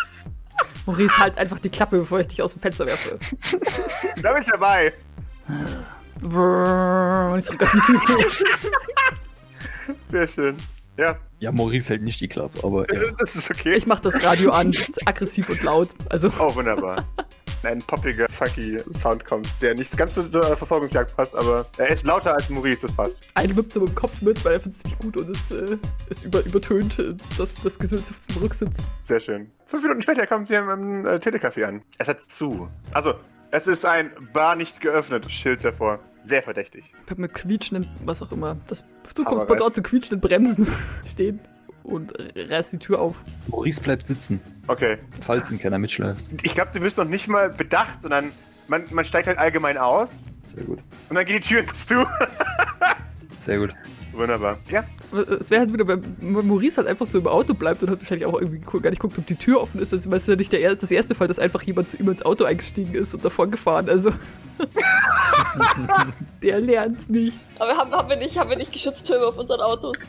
Maurice, 0.88 1.20
halt 1.20 1.38
einfach 1.38 1.60
die 1.60 1.70
Klappe, 1.70 2.00
bevor 2.00 2.20
ich 2.22 2.28
dich 2.30 2.42
aus 2.42 2.54
dem 2.54 2.63
Fenster 2.63 2.88
werfe. 2.88 3.20
Da 4.24 4.34
bin 4.34 4.42
ich 4.42 4.50
dabei. 4.50 4.92
Und 6.24 7.39
ich 7.39 7.46
drück 7.46 7.62
auf 7.63 7.72
die 7.72 7.82
Tür. 7.82 8.32
Sehr 10.08 10.27
schön. 10.27 10.58
Ja, 10.98 11.18
Ja, 11.39 11.51
Maurice 11.51 11.89
hält 11.89 12.03
nicht 12.03 12.22
die 12.22 12.27
Klappe, 12.27 12.63
aber 12.63 12.86
ja. 12.94 13.01
das 13.18 13.36
ist 13.36 13.50
okay. 13.50 13.74
Ich 13.74 13.88
mach 13.88 14.00
das 14.00 14.24
Radio 14.24 14.51
an, 14.51 14.72
aggressiv 15.06 15.50
und 15.50 15.63
laut. 15.63 15.89
Also, 16.10 16.32
Oh, 16.38 16.53
wunderbar. 16.53 17.03
Ein 17.63 17.80
poppiger, 17.80 18.27
funky 18.30 18.77
Sound 18.89 19.24
kommt, 19.25 19.48
der 19.62 19.74
nicht 19.74 19.96
ganz 19.98 20.13
zur 20.13 20.58
Verfolgungsjagd 20.58 21.15
passt, 21.15 21.34
aber 21.34 21.65
er 21.77 21.88
ist 21.88 22.06
lauter 22.06 22.36
als 22.36 22.50
Maurice, 22.50 22.88
das 22.88 22.96
passt. 22.96 23.27
eine 23.36 23.56
wippt 23.56 23.72
so 23.72 23.86
dem 23.86 23.96
Kopf 23.96 24.22
mit, 24.22 24.44
weil 24.44 24.53
er 24.53 24.60
findet 24.60 24.75
es 24.75 24.80
ziemlich 24.84 25.00
gut 25.00 25.18
und 25.18 25.30
es, 25.30 25.50
äh, 25.50 25.77
es 26.10 26.24
über, 26.24 26.46
übertönt 26.46 27.00
äh, 27.00 27.15
das, 27.38 27.56
das 27.56 27.80
Gesülze 27.80 28.13
vom 28.13 28.44
Rücksitz. 28.44 28.86
Sehr 29.01 29.22
schön. 29.22 29.50
Fünf 29.65 29.82
Minuten 29.84 30.01
später 30.01 30.27
kommen 30.27 30.46
sie 30.46 30.56
im 30.56 31.06
äh, 31.08 31.15
Telecafé 31.15 31.63
an. 31.63 31.82
Es 31.98 32.08
hat 32.10 32.20
zu. 32.20 32.70
Also, 32.92 33.15
es 33.51 33.65
ist 33.65 33.86
ein 33.86 34.12
Bar 34.34 34.56
nicht 34.56 34.82
geöffnet, 34.82 35.32
Schild 35.32 35.63
davor. 35.63 36.00
Sehr 36.24 36.42
verdächtig. 36.42 36.86
Ich 37.06 37.12
hab 37.12 37.18
mit 37.20 37.34
quietschenden, 37.34 37.89
was 38.06 38.22
auch 38.22 38.32
immer, 38.32 38.58
das 38.68 38.82
Aber 38.84 39.13
Zukunftspendant 39.13 39.75
zu 39.75 39.84
quietschenden 39.84 40.22
Bremsen 40.22 40.68
stehen 41.12 41.39
und 41.84 42.13
reißt 42.36 42.74
die 42.74 42.80
Tür 42.80 43.00
auf. 43.00 43.15
Maurice 43.48 43.82
bleibt 43.82 44.08
sitzen, 44.08 44.39
Okay. 44.68 44.98
falls 45.22 45.51
ihn 45.51 45.60
keiner 45.60 45.77
mitschleift. 45.80 46.24
Ich 46.44 46.56
glaube, 46.56 46.72
du 46.74 46.82
wirst 46.82 46.98
noch 46.98 47.06
nicht 47.06 47.27
mal 47.27 47.50
bedacht, 47.50 48.01
sondern 48.01 48.32
man, 48.70 48.84
man 48.92 49.03
steigt 49.03 49.27
halt 49.27 49.38
allgemein 49.38 49.77
aus 49.77 50.25
Sehr 50.46 50.63
gut. 50.63 50.80
und 51.10 51.15
dann 51.15 51.25
geht 51.25 51.44
die 51.44 51.56
Tür 51.56 51.68
zu. 51.68 52.06
Sehr 53.42 53.58
gut. 53.60 53.74
Wunderbar. 54.13 54.58
Ja, 54.70 54.84
Es 55.39 55.50
wäre 55.50 55.62
halt 55.62 55.74
wieder, 55.74 55.88
wenn 55.88 56.01
Maurice 56.48 56.77
halt 56.77 56.88
einfach 56.88 57.05
so 57.05 57.17
im 57.17 57.27
Auto 57.27 57.53
bleibt 57.53 57.82
und 57.84 57.89
hat 57.89 58.00
wahrscheinlich 58.00 58.25
auch 58.27 58.39
irgendwie 58.39 58.60
gar 58.82 58.89
nicht 58.91 59.00
guckt, 59.01 59.17
ob 59.17 59.25
die 59.25 59.36
Tür 59.36 59.62
offen 59.62 59.79
ist. 59.82 59.91
Das 59.93 60.05
ist 60.05 60.27
ja 60.27 60.36
nicht 60.36 60.51
der, 60.51 60.62
er- 60.62 60.75
das 60.75 60.91
erste 60.91 61.15
Fall, 61.15 61.27
dass 61.27 61.39
einfach 61.39 61.62
jemand 61.63 61.89
zu 61.89 61.98
ihm 61.98 62.08
ins 62.10 62.22
Auto 62.24 62.43
eingestiegen 62.43 62.93
ist 62.93 63.13
und 63.13 63.25
davon 63.25 63.50
gefahren. 63.51 63.89
Also. 63.89 64.12
der 66.41 66.60
lernt's 66.60 67.10
nicht. 67.10 67.36
Aber 67.60 67.75
haben, 67.77 67.91
haben, 67.91 68.10
wir 68.10 68.15
nicht, 68.17 68.38
haben 68.38 68.50
wir 68.50 68.58
nicht 68.58 68.72
Geschütztürme 68.72 69.25
auf 69.25 69.38
unseren 69.38 69.62
Autos? 69.62 70.05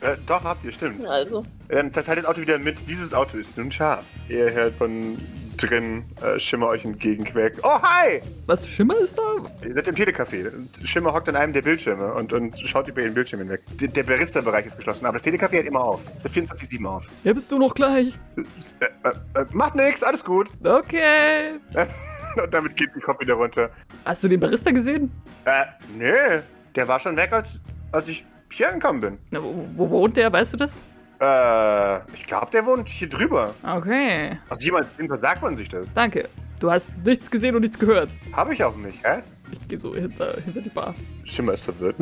Äh, 0.00 0.16
doch, 0.26 0.44
habt 0.44 0.64
ihr, 0.64 0.72
stimmt. 0.72 1.04
Also. 1.06 1.44
Dann 1.68 1.92
teilt 1.92 2.18
das 2.18 2.24
Auto 2.24 2.40
wieder 2.40 2.58
mit. 2.58 2.88
Dieses 2.88 3.12
Auto 3.12 3.36
ist 3.36 3.58
nun 3.58 3.70
scharf. 3.72 4.04
Ihr 4.28 4.52
hört 4.52 4.76
von 4.76 5.18
drin 5.58 6.04
äh, 6.22 6.38
Schimmer 6.38 6.68
euch 6.68 6.84
entgegenquäkt. 6.84 7.60
Oh, 7.62 7.82
hi! 7.82 8.20
Was, 8.46 8.66
Schimmer 8.66 8.96
ist 8.98 9.18
da? 9.18 9.66
Ihr 9.66 9.74
seid 9.74 9.88
im 9.88 9.94
Telecafé. 9.94 10.50
Schimmer 10.84 11.12
hockt 11.12 11.28
an 11.28 11.36
einem 11.36 11.52
der 11.52 11.62
Bildschirme 11.62 12.14
und, 12.14 12.32
und 12.32 12.58
schaut 12.60 12.88
über 12.88 13.02
ihren 13.02 13.14
Bildschirm 13.14 13.40
hinweg. 13.40 13.62
Der, 13.80 13.88
der 13.88 14.04
Barista-Bereich 14.04 14.66
ist 14.66 14.76
geschlossen, 14.76 15.04
aber 15.06 15.18
das 15.18 15.26
Telecafé 15.26 15.58
hat 15.58 15.66
immer 15.66 15.80
auf. 15.80 16.02
Es 16.18 16.24
hat 16.24 16.32
24-7 16.32 16.84
auf. 16.86 17.06
Ja, 17.24 17.32
bist 17.32 17.50
du 17.50 17.58
noch 17.58 17.74
gleich? 17.74 18.14
Äh, 18.36 18.84
äh, 19.08 19.40
äh, 19.40 19.44
macht 19.52 19.74
nix, 19.74 20.02
alles 20.02 20.24
gut. 20.24 20.48
Okay. 20.64 21.58
und 22.42 22.54
damit 22.54 22.76
geht 22.76 22.90
die 22.94 23.00
Kopf 23.00 23.20
wieder 23.20 23.34
runter. 23.34 23.70
Hast 24.04 24.22
du 24.24 24.28
den 24.28 24.40
Barista 24.40 24.70
gesehen? 24.70 25.10
Äh, 25.44 25.64
nö. 25.96 26.40
Der 26.76 26.86
war 26.86 27.00
schon 27.00 27.16
weg, 27.16 27.32
als, 27.32 27.58
als 27.90 28.06
ich 28.08 28.24
hier 28.50 28.68
angekommen 28.68 29.00
bin. 29.00 29.18
Na, 29.30 29.42
wo, 29.42 29.64
wo 29.76 29.90
wohnt 29.90 30.16
der? 30.16 30.32
Weißt 30.32 30.52
du 30.52 30.56
das? 30.56 30.82
Äh, 31.20 31.98
ich 32.14 32.26
glaube, 32.26 32.50
der 32.52 32.64
wohnt 32.64 32.88
hier 32.88 33.08
drüber. 33.08 33.54
Okay. 33.62 34.38
Also 34.48 34.64
jemand, 34.64 34.86
jedenfalls 34.96 35.22
sagt 35.22 35.42
man 35.42 35.56
sich 35.56 35.68
das. 35.68 35.86
Danke. 35.94 36.28
Du 36.60 36.70
hast 36.70 36.92
nichts 37.04 37.30
gesehen 37.30 37.54
und 37.54 37.62
nichts 37.62 37.78
gehört. 37.78 38.08
Habe 38.32 38.54
ich 38.54 38.62
auch 38.64 38.76
nicht, 38.76 39.04
hä? 39.04 39.22
Ich 39.50 39.68
gehe 39.68 39.78
so 39.78 39.94
hinter, 39.94 40.34
hinter 40.44 40.60
die 40.60 40.68
Bar. 40.68 40.94
Schimmer 41.24 41.54
ist 41.54 41.64
verwirrt. 41.64 41.96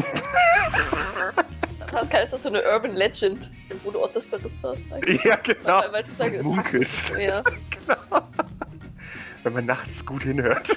Pascal, 1.87 2.23
ist 2.25 2.33
das 2.33 2.43
so 2.43 2.49
eine 2.49 2.63
Urban 2.63 2.95
Legend? 2.95 3.43
Das 3.45 3.59
ist 3.59 3.71
der 3.71 3.85
Wohnort 3.85 4.15
des 4.15 4.27
Baristas. 4.27 4.79
ja, 5.25 5.37
genau. 5.37 5.83
Weil 5.91 6.05
sie 6.05 6.15
sagen, 6.15 6.35
es 6.35 6.45
Munkelst. 6.45 7.13
ja. 7.19 7.43
Wenn 9.45 9.53
man 9.53 9.67
nachts 9.67 10.05
gut 10.05 10.25
hinhört. 10.25 10.77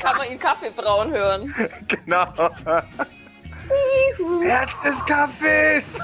Kann 0.00 0.16
man 0.16 0.30
ihn 0.30 0.38
Kaffee 0.38 0.70
brauen 0.74 1.12
hören. 1.12 1.52
genau. 1.88 2.24
Herz 4.42 4.80
des 4.82 5.04
Kaffees! 5.04 6.00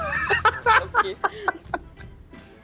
Okay. 0.93 1.15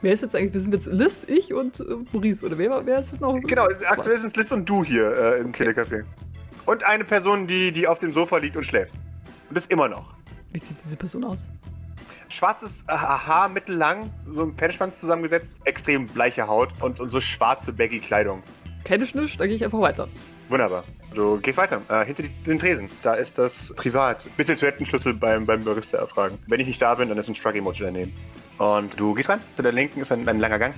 Wer 0.02 0.12
ist 0.14 0.22
jetzt 0.22 0.34
eigentlich? 0.34 0.54
Wir 0.54 0.60
sind 0.60 0.72
jetzt 0.72 0.86
Liz, 0.86 1.24
ich 1.28 1.52
und 1.52 1.80
äh, 1.80 1.84
Maurice. 2.12 2.44
Oder 2.44 2.56
wer, 2.56 2.86
wer 2.86 3.00
ist 3.00 3.12
es 3.12 3.20
noch? 3.20 3.34
Genau, 3.34 3.64
aktuell 3.64 4.18
sind 4.18 4.28
es 4.28 4.36
Liz 4.36 4.50
und 4.50 4.66
du 4.66 4.82
hier 4.82 5.14
äh, 5.14 5.40
im 5.40 5.52
Killercafé. 5.52 6.04
Und 6.64 6.84
eine 6.84 7.04
Person, 7.04 7.46
die, 7.46 7.70
die 7.70 7.86
auf 7.86 7.98
dem 7.98 8.12
Sofa 8.12 8.38
liegt 8.38 8.56
und 8.56 8.64
schläft. 8.64 8.92
Und 9.48 9.56
das 9.56 9.66
immer 9.66 9.88
noch. 9.88 10.14
Wie 10.52 10.58
sieht 10.58 10.76
diese 10.82 10.96
Person 10.96 11.24
aus? 11.24 11.48
Schwarzes 12.28 12.84
äh, 12.88 12.92
Haar, 12.92 13.48
mittellang, 13.50 14.10
so 14.16 14.42
ein 14.42 14.54
Pferdeschwanz 14.54 15.00
zusammengesetzt, 15.00 15.56
extrem 15.64 16.06
bleiche 16.06 16.46
Haut 16.46 16.70
und, 16.80 16.98
und 16.98 17.08
so 17.10 17.20
schwarze, 17.20 17.72
baggy 17.72 17.98
Kleidung. 17.98 18.42
Kenne 18.84 19.04
ich 19.04 19.14
nicht, 19.14 19.38
da 19.38 19.46
gehe 19.46 19.56
ich 19.56 19.64
einfach 19.64 19.80
weiter. 19.80 20.08
Wunderbar. 20.48 20.84
Du 21.14 21.40
gehst 21.40 21.58
weiter, 21.58 21.82
äh, 21.88 22.04
hinter 22.04 22.22
die, 22.22 22.28
den 22.28 22.58
Tresen. 22.58 22.88
Da 23.02 23.14
ist 23.14 23.38
das 23.38 23.74
Privat. 23.76 24.24
Bitte 24.36 24.54
Toilettenschlüssel 24.54 25.14
beim, 25.14 25.44
beim 25.44 25.64
Barista 25.64 25.98
erfragen. 25.98 26.38
Wenn 26.46 26.60
ich 26.60 26.66
nicht 26.66 26.80
da 26.80 26.94
bin, 26.94 27.08
dann 27.08 27.18
ist 27.18 27.28
ein 27.28 27.34
Shrug-Emoji 27.34 27.84
daneben. 27.84 28.12
Und 28.58 28.98
du 28.98 29.14
gehst 29.14 29.28
rein. 29.28 29.40
Zu 29.56 29.62
der 29.62 29.72
linken 29.72 30.00
ist 30.00 30.12
ein, 30.12 30.28
ein 30.28 30.38
langer 30.38 30.58
Gang. 30.58 30.74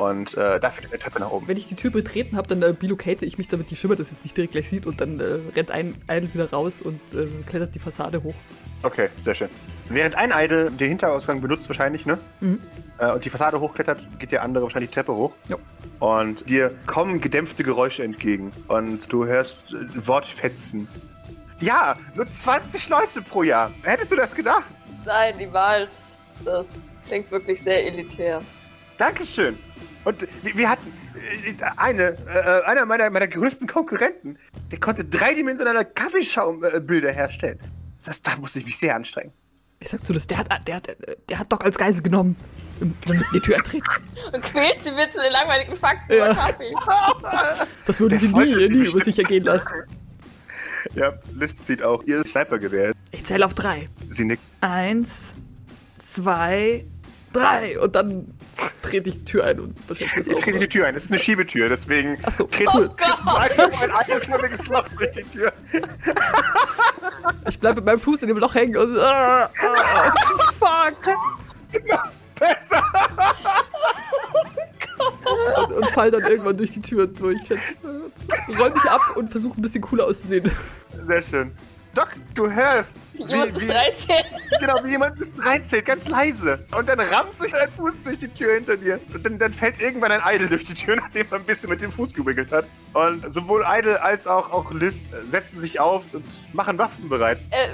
Und 0.00 0.34
äh, 0.34 0.58
da 0.58 0.70
führt 0.70 0.90
eine 0.90 0.98
Treppe 0.98 1.20
nach 1.20 1.30
oben. 1.30 1.46
Wenn 1.46 1.58
ich 1.58 1.68
die 1.68 1.74
Tür 1.74 1.90
betreten 1.90 2.38
habe, 2.38 2.48
dann 2.48 2.62
äh, 2.62 2.72
bilocate 2.72 3.26
ich 3.26 3.36
mich, 3.36 3.48
damit 3.48 3.70
die 3.70 3.76
Schimmer 3.76 3.96
das 3.96 4.10
jetzt 4.10 4.24
nicht 4.24 4.34
direkt 4.34 4.54
gleich 4.54 4.66
sieht 4.66 4.86
und 4.86 4.98
dann 4.98 5.20
äh, 5.20 5.24
rennt 5.54 5.70
ein 5.70 5.94
Idol 6.08 6.32
wieder 6.32 6.50
raus 6.50 6.80
und 6.80 7.00
äh, 7.14 7.26
klettert 7.44 7.74
die 7.74 7.80
Fassade 7.80 8.22
hoch. 8.22 8.34
Okay, 8.82 9.10
sehr 9.24 9.34
schön. 9.34 9.50
Während 9.90 10.14
ein 10.14 10.32
Idol 10.34 10.70
den 10.70 10.88
Hinterausgang 10.88 11.42
benutzt 11.42 11.68
wahrscheinlich, 11.68 12.06
ne? 12.06 12.18
Mhm. 12.40 12.60
Äh, 12.96 13.12
und 13.12 13.26
die 13.26 13.28
Fassade 13.28 13.60
hochklettert, 13.60 14.00
geht 14.18 14.32
der 14.32 14.42
andere 14.42 14.64
wahrscheinlich 14.64 14.88
die 14.88 14.94
Treppe 14.94 15.14
hoch. 15.14 15.34
Ja. 15.48 15.56
Und 15.98 16.48
dir 16.48 16.74
kommen 16.86 17.20
gedämpfte 17.20 17.62
Geräusche 17.62 18.02
entgegen. 18.02 18.52
Und 18.68 19.12
du 19.12 19.26
hörst 19.26 19.74
äh, 19.74 20.06
Wortfetzen. 20.06 20.88
Ja, 21.60 21.98
nur 22.14 22.26
20 22.26 22.88
Leute 22.88 23.20
pro 23.20 23.42
Jahr. 23.42 23.70
Hättest 23.82 24.12
du 24.12 24.16
das 24.16 24.34
gedacht? 24.34 24.64
Nein, 25.04 25.36
niemals. 25.36 26.12
Das 26.42 26.66
klingt 27.06 27.30
wirklich 27.30 27.62
sehr 27.62 27.84
elitär. 27.86 28.40
Dankeschön. 28.96 29.58
Und 30.04 30.26
wir, 30.42 30.56
wir 30.56 30.68
hatten 30.70 30.92
äh, 31.14 31.54
eine, 31.76 32.16
äh, 32.26 32.64
einer 32.66 32.86
meiner, 32.86 33.10
meiner 33.10 33.28
größten 33.28 33.68
Konkurrenten, 33.68 34.38
der 34.70 34.80
konnte 34.80 35.04
dreidimensionale 35.04 35.84
Kaffeeschaumbilder 35.84 37.12
herstellen. 37.12 37.58
Das, 38.04 38.22
da 38.22 38.36
musste 38.36 38.60
ich 38.60 38.66
mich 38.66 38.78
sehr 38.78 38.96
anstrengen. 38.96 39.32
Ich 39.80 39.88
sag 39.88 40.04
zu 40.04 40.12
Liz, 40.12 40.26
der 40.26 40.38
hat, 40.38 40.66
der 40.68 40.76
hat, 40.76 40.88
der 41.28 41.38
hat 41.38 41.50
Doc 41.52 41.64
als 41.64 41.76
Geisel 41.78 42.02
genommen. 42.02 42.36
Wir 42.78 43.14
müssen 43.14 43.32
die 43.34 43.40
Tür 43.40 43.56
eintreten. 43.56 43.84
Und 44.32 44.42
quält 44.42 44.78
sie 44.82 44.90
mit 44.90 45.14
den 45.14 45.32
langweiligen 45.32 45.76
Fakten 45.76 46.12
Ja. 46.12 46.26
über 46.26 46.34
Kaffee. 46.34 46.74
Das 47.86 48.00
würde 48.00 48.18
Der 48.18 48.28
sie 48.28 48.34
nie, 48.34 48.68
nie 48.68 48.86
über 48.88 49.00
sich 49.00 49.18
ergehen 49.18 49.44
lassen. 49.44 49.68
Ja, 50.94 51.12
Liz 51.34 51.58
zieht 51.58 51.82
auch 51.82 52.02
ihr 52.04 52.24
Snipergewehr. 52.24 52.92
Ich 53.10 53.26
zähle 53.26 53.44
auf 53.44 53.52
drei. 53.52 53.84
Sie 54.08 54.24
nickt. 54.24 54.42
Eins, 54.62 55.34
zwei, 55.98 56.86
drei. 57.34 57.78
Und 57.78 57.94
dann 57.94 58.32
trete 58.90 59.08
ich 59.08 59.18
die 59.18 59.24
Tür 59.24 59.44
ein 59.44 59.60
und 59.60 59.88
wahrscheinlich 59.88 60.26
Ich 60.28 60.34
das 60.34 60.42
trete 60.42 60.58
die 60.58 60.68
Tür 60.68 60.86
ein. 60.86 60.94
Es 60.94 61.04
ist 61.04 61.12
eine 61.12 61.20
Schiebetür, 61.20 61.68
deswegen 61.68 62.18
Ach 62.24 62.32
so. 62.32 62.44
trittst 62.44 62.74
Oh 62.76 63.36
einfach 63.36 63.82
ein 63.82 63.90
einschnurriges 63.90 64.66
Loch 64.66 64.88
durch 64.98 65.10
die 65.12 65.22
Tür. 65.24 65.52
Ich 67.48 67.58
bleibe 67.58 67.76
mit 67.76 67.84
meinem 67.84 68.00
Fuß 68.00 68.22
in 68.22 68.28
dem 68.28 68.38
Loch 68.38 68.54
hängen 68.54 68.76
und. 68.76 68.98
Ah, 68.98 69.50
ah, 69.62 70.12
fuck! 70.58 71.14
Besser! 72.38 72.82
Und, 75.56 75.72
und 75.72 75.90
fall 75.90 76.10
dann 76.10 76.22
irgendwann 76.22 76.56
durch 76.56 76.72
die 76.72 76.82
Tür 76.82 77.06
durch. 77.06 77.40
Roll 78.58 78.70
mich 78.70 78.84
ab 78.84 79.16
und 79.16 79.30
versuche 79.30 79.58
ein 79.58 79.62
bisschen 79.62 79.82
cooler 79.82 80.06
auszusehen. 80.06 80.50
Sehr 81.06 81.22
schön. 81.22 81.52
Doc, 81.92 82.10
du 82.36 82.48
hörst, 82.48 82.98
wie, 83.14 83.24
Jemand 83.24 83.54
bis 83.54 83.64
wie, 83.64 83.72
13. 83.72 84.16
genau, 84.60 84.74
wie 84.84 84.90
jemand 84.90 85.18
bis 85.18 85.34
reinzählt, 85.44 85.84
ganz 85.84 86.06
leise. 86.06 86.64
Und 86.76 86.88
dann 86.88 87.00
rammt 87.00 87.34
sich 87.34 87.52
ein 87.52 87.68
Fuß 87.68 87.94
durch 88.04 88.18
die 88.18 88.28
Tür 88.28 88.54
hinter 88.54 88.76
dir. 88.76 89.00
Und 89.12 89.26
dann, 89.26 89.38
dann 89.38 89.52
fällt 89.52 89.80
irgendwann 89.80 90.12
ein 90.12 90.20
Idol 90.36 90.48
durch 90.48 90.62
die 90.62 90.74
Tür, 90.74 90.96
nachdem 91.00 91.26
er 91.30 91.38
ein 91.38 91.44
bisschen 91.44 91.68
mit 91.68 91.82
dem 91.82 91.90
Fuß 91.90 92.14
gewickelt 92.14 92.52
hat. 92.52 92.64
Und 92.92 93.32
sowohl 93.32 93.64
Idol 93.66 93.96
als 93.96 94.28
auch, 94.28 94.50
auch 94.52 94.70
Liz 94.70 95.10
setzen 95.26 95.58
sich 95.58 95.80
auf 95.80 96.14
und 96.14 96.24
machen 96.54 96.78
Waffen 96.78 97.08
bereit. 97.08 97.38
Äh, 97.50 97.66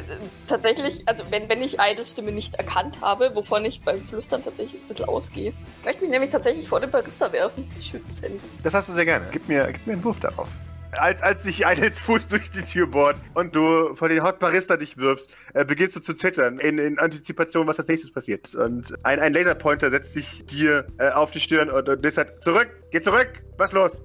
tatsächlich, 0.46 1.06
also 1.06 1.24
wenn, 1.30 1.48
wenn 1.50 1.62
ich 1.62 1.76
Idols 1.78 2.12
Stimme 2.12 2.32
nicht 2.32 2.54
erkannt 2.54 2.98
habe, 3.02 3.34
wovon 3.34 3.66
ich 3.66 3.82
beim 3.82 4.00
Flüstern 4.06 4.42
tatsächlich 4.42 4.82
ein 4.82 4.88
bisschen 4.88 5.06
ausgehe, 5.06 5.52
möchte 5.84 5.98
ich 5.98 6.02
mich 6.02 6.10
nämlich 6.10 6.30
tatsächlich 6.30 6.66
vor 6.66 6.80
den 6.80 6.90
Barista 6.90 7.30
werfen. 7.32 7.68
Schützend. 7.78 8.40
Das 8.62 8.72
hast 8.72 8.88
du 8.88 8.94
sehr 8.94 9.04
gerne. 9.04 9.26
Gib 9.30 9.46
mir, 9.46 9.70
gib 9.72 9.86
mir 9.86 9.92
einen 9.92 10.04
Wurf 10.04 10.20
darauf. 10.20 10.48
Als, 10.92 11.22
als 11.22 11.42
sich 11.42 11.64
Idols 11.66 12.00
Fuß 12.00 12.28
durch 12.28 12.50
die 12.50 12.62
Tür 12.62 12.86
bohrt 12.86 13.16
und 13.34 13.54
du 13.54 13.94
vor 13.94 14.08
den 14.08 14.22
Hot 14.22 14.38
Barista 14.38 14.76
dich 14.76 14.96
wirfst, 14.96 15.34
äh, 15.54 15.64
beginnst 15.64 15.96
du 15.96 16.00
zu 16.00 16.14
zittern 16.14 16.58
in, 16.58 16.78
in 16.78 16.98
Antizipation, 16.98 17.66
was 17.66 17.78
als 17.78 17.88
nächstes 17.88 18.12
passiert. 18.12 18.54
Und 18.54 18.94
ein, 19.04 19.20
ein 19.20 19.32
Laserpointer 19.32 19.90
setzt 19.90 20.14
sich 20.14 20.46
dir 20.46 20.86
äh, 20.98 21.10
auf 21.10 21.30
die 21.32 21.40
Stirn 21.40 21.70
und, 21.70 21.88
und 21.88 22.02
Liz 22.02 22.14
sagt, 22.14 22.42
zurück, 22.42 22.68
geh 22.90 23.00
zurück, 23.00 23.28
was 23.58 23.72
los? 23.72 24.00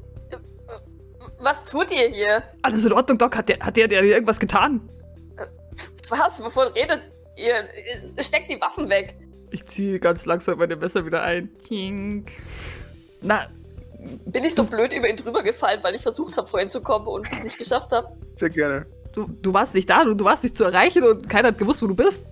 Was 1.39 1.65
tut 1.65 1.91
ihr 1.91 2.07
hier? 2.09 2.43
Alles 2.61 2.85
in 2.85 2.93
Ordnung, 2.93 3.17
Doc. 3.17 3.35
Hat 3.35 3.49
der, 3.49 3.59
hat 3.59 3.77
der, 3.77 3.87
der 3.87 4.01
dir 4.01 4.13
irgendwas 4.13 4.39
getan? 4.39 4.89
Was? 6.09 6.43
Wovon 6.43 6.67
redet 6.69 7.11
ihr? 7.37 7.55
Äh, 7.55 8.23
Steckt 8.23 8.49
die 8.49 8.59
Waffen 8.59 8.89
weg. 8.89 9.15
Ich 9.51 9.65
ziehe 9.65 9.99
ganz 9.99 10.25
langsam 10.25 10.57
meine 10.57 10.75
Messer 10.75 11.05
wieder 11.05 11.23
ein. 11.23 11.49
Kink. 11.67 12.31
Na, 13.21 13.47
Bin 14.25 14.43
ich 14.43 14.55
so 14.55 14.63
blöd 14.63 14.93
über 14.93 15.07
ihn 15.07 15.15
drüber 15.15 15.43
gefallen, 15.43 15.79
weil 15.83 15.93
ich 15.93 16.01
versucht 16.01 16.37
habe, 16.37 16.47
vorhin 16.47 16.69
zu 16.69 16.81
kommen 16.81 17.07
und 17.07 17.31
es 17.31 17.43
nicht 17.43 17.57
geschafft 17.57 17.91
habe? 17.91 18.07
Sehr 18.33 18.49
gerne. 18.49 18.87
du, 19.13 19.27
du 19.41 19.53
warst 19.53 19.75
nicht 19.75 19.89
da, 19.89 20.03
du, 20.03 20.13
du 20.13 20.25
warst 20.25 20.43
nicht 20.43 20.55
zu 20.55 20.63
erreichen 20.63 21.03
und 21.03 21.29
keiner 21.29 21.49
hat 21.49 21.57
gewusst, 21.57 21.81
wo 21.81 21.87
du 21.87 21.95
bist. 21.95 22.25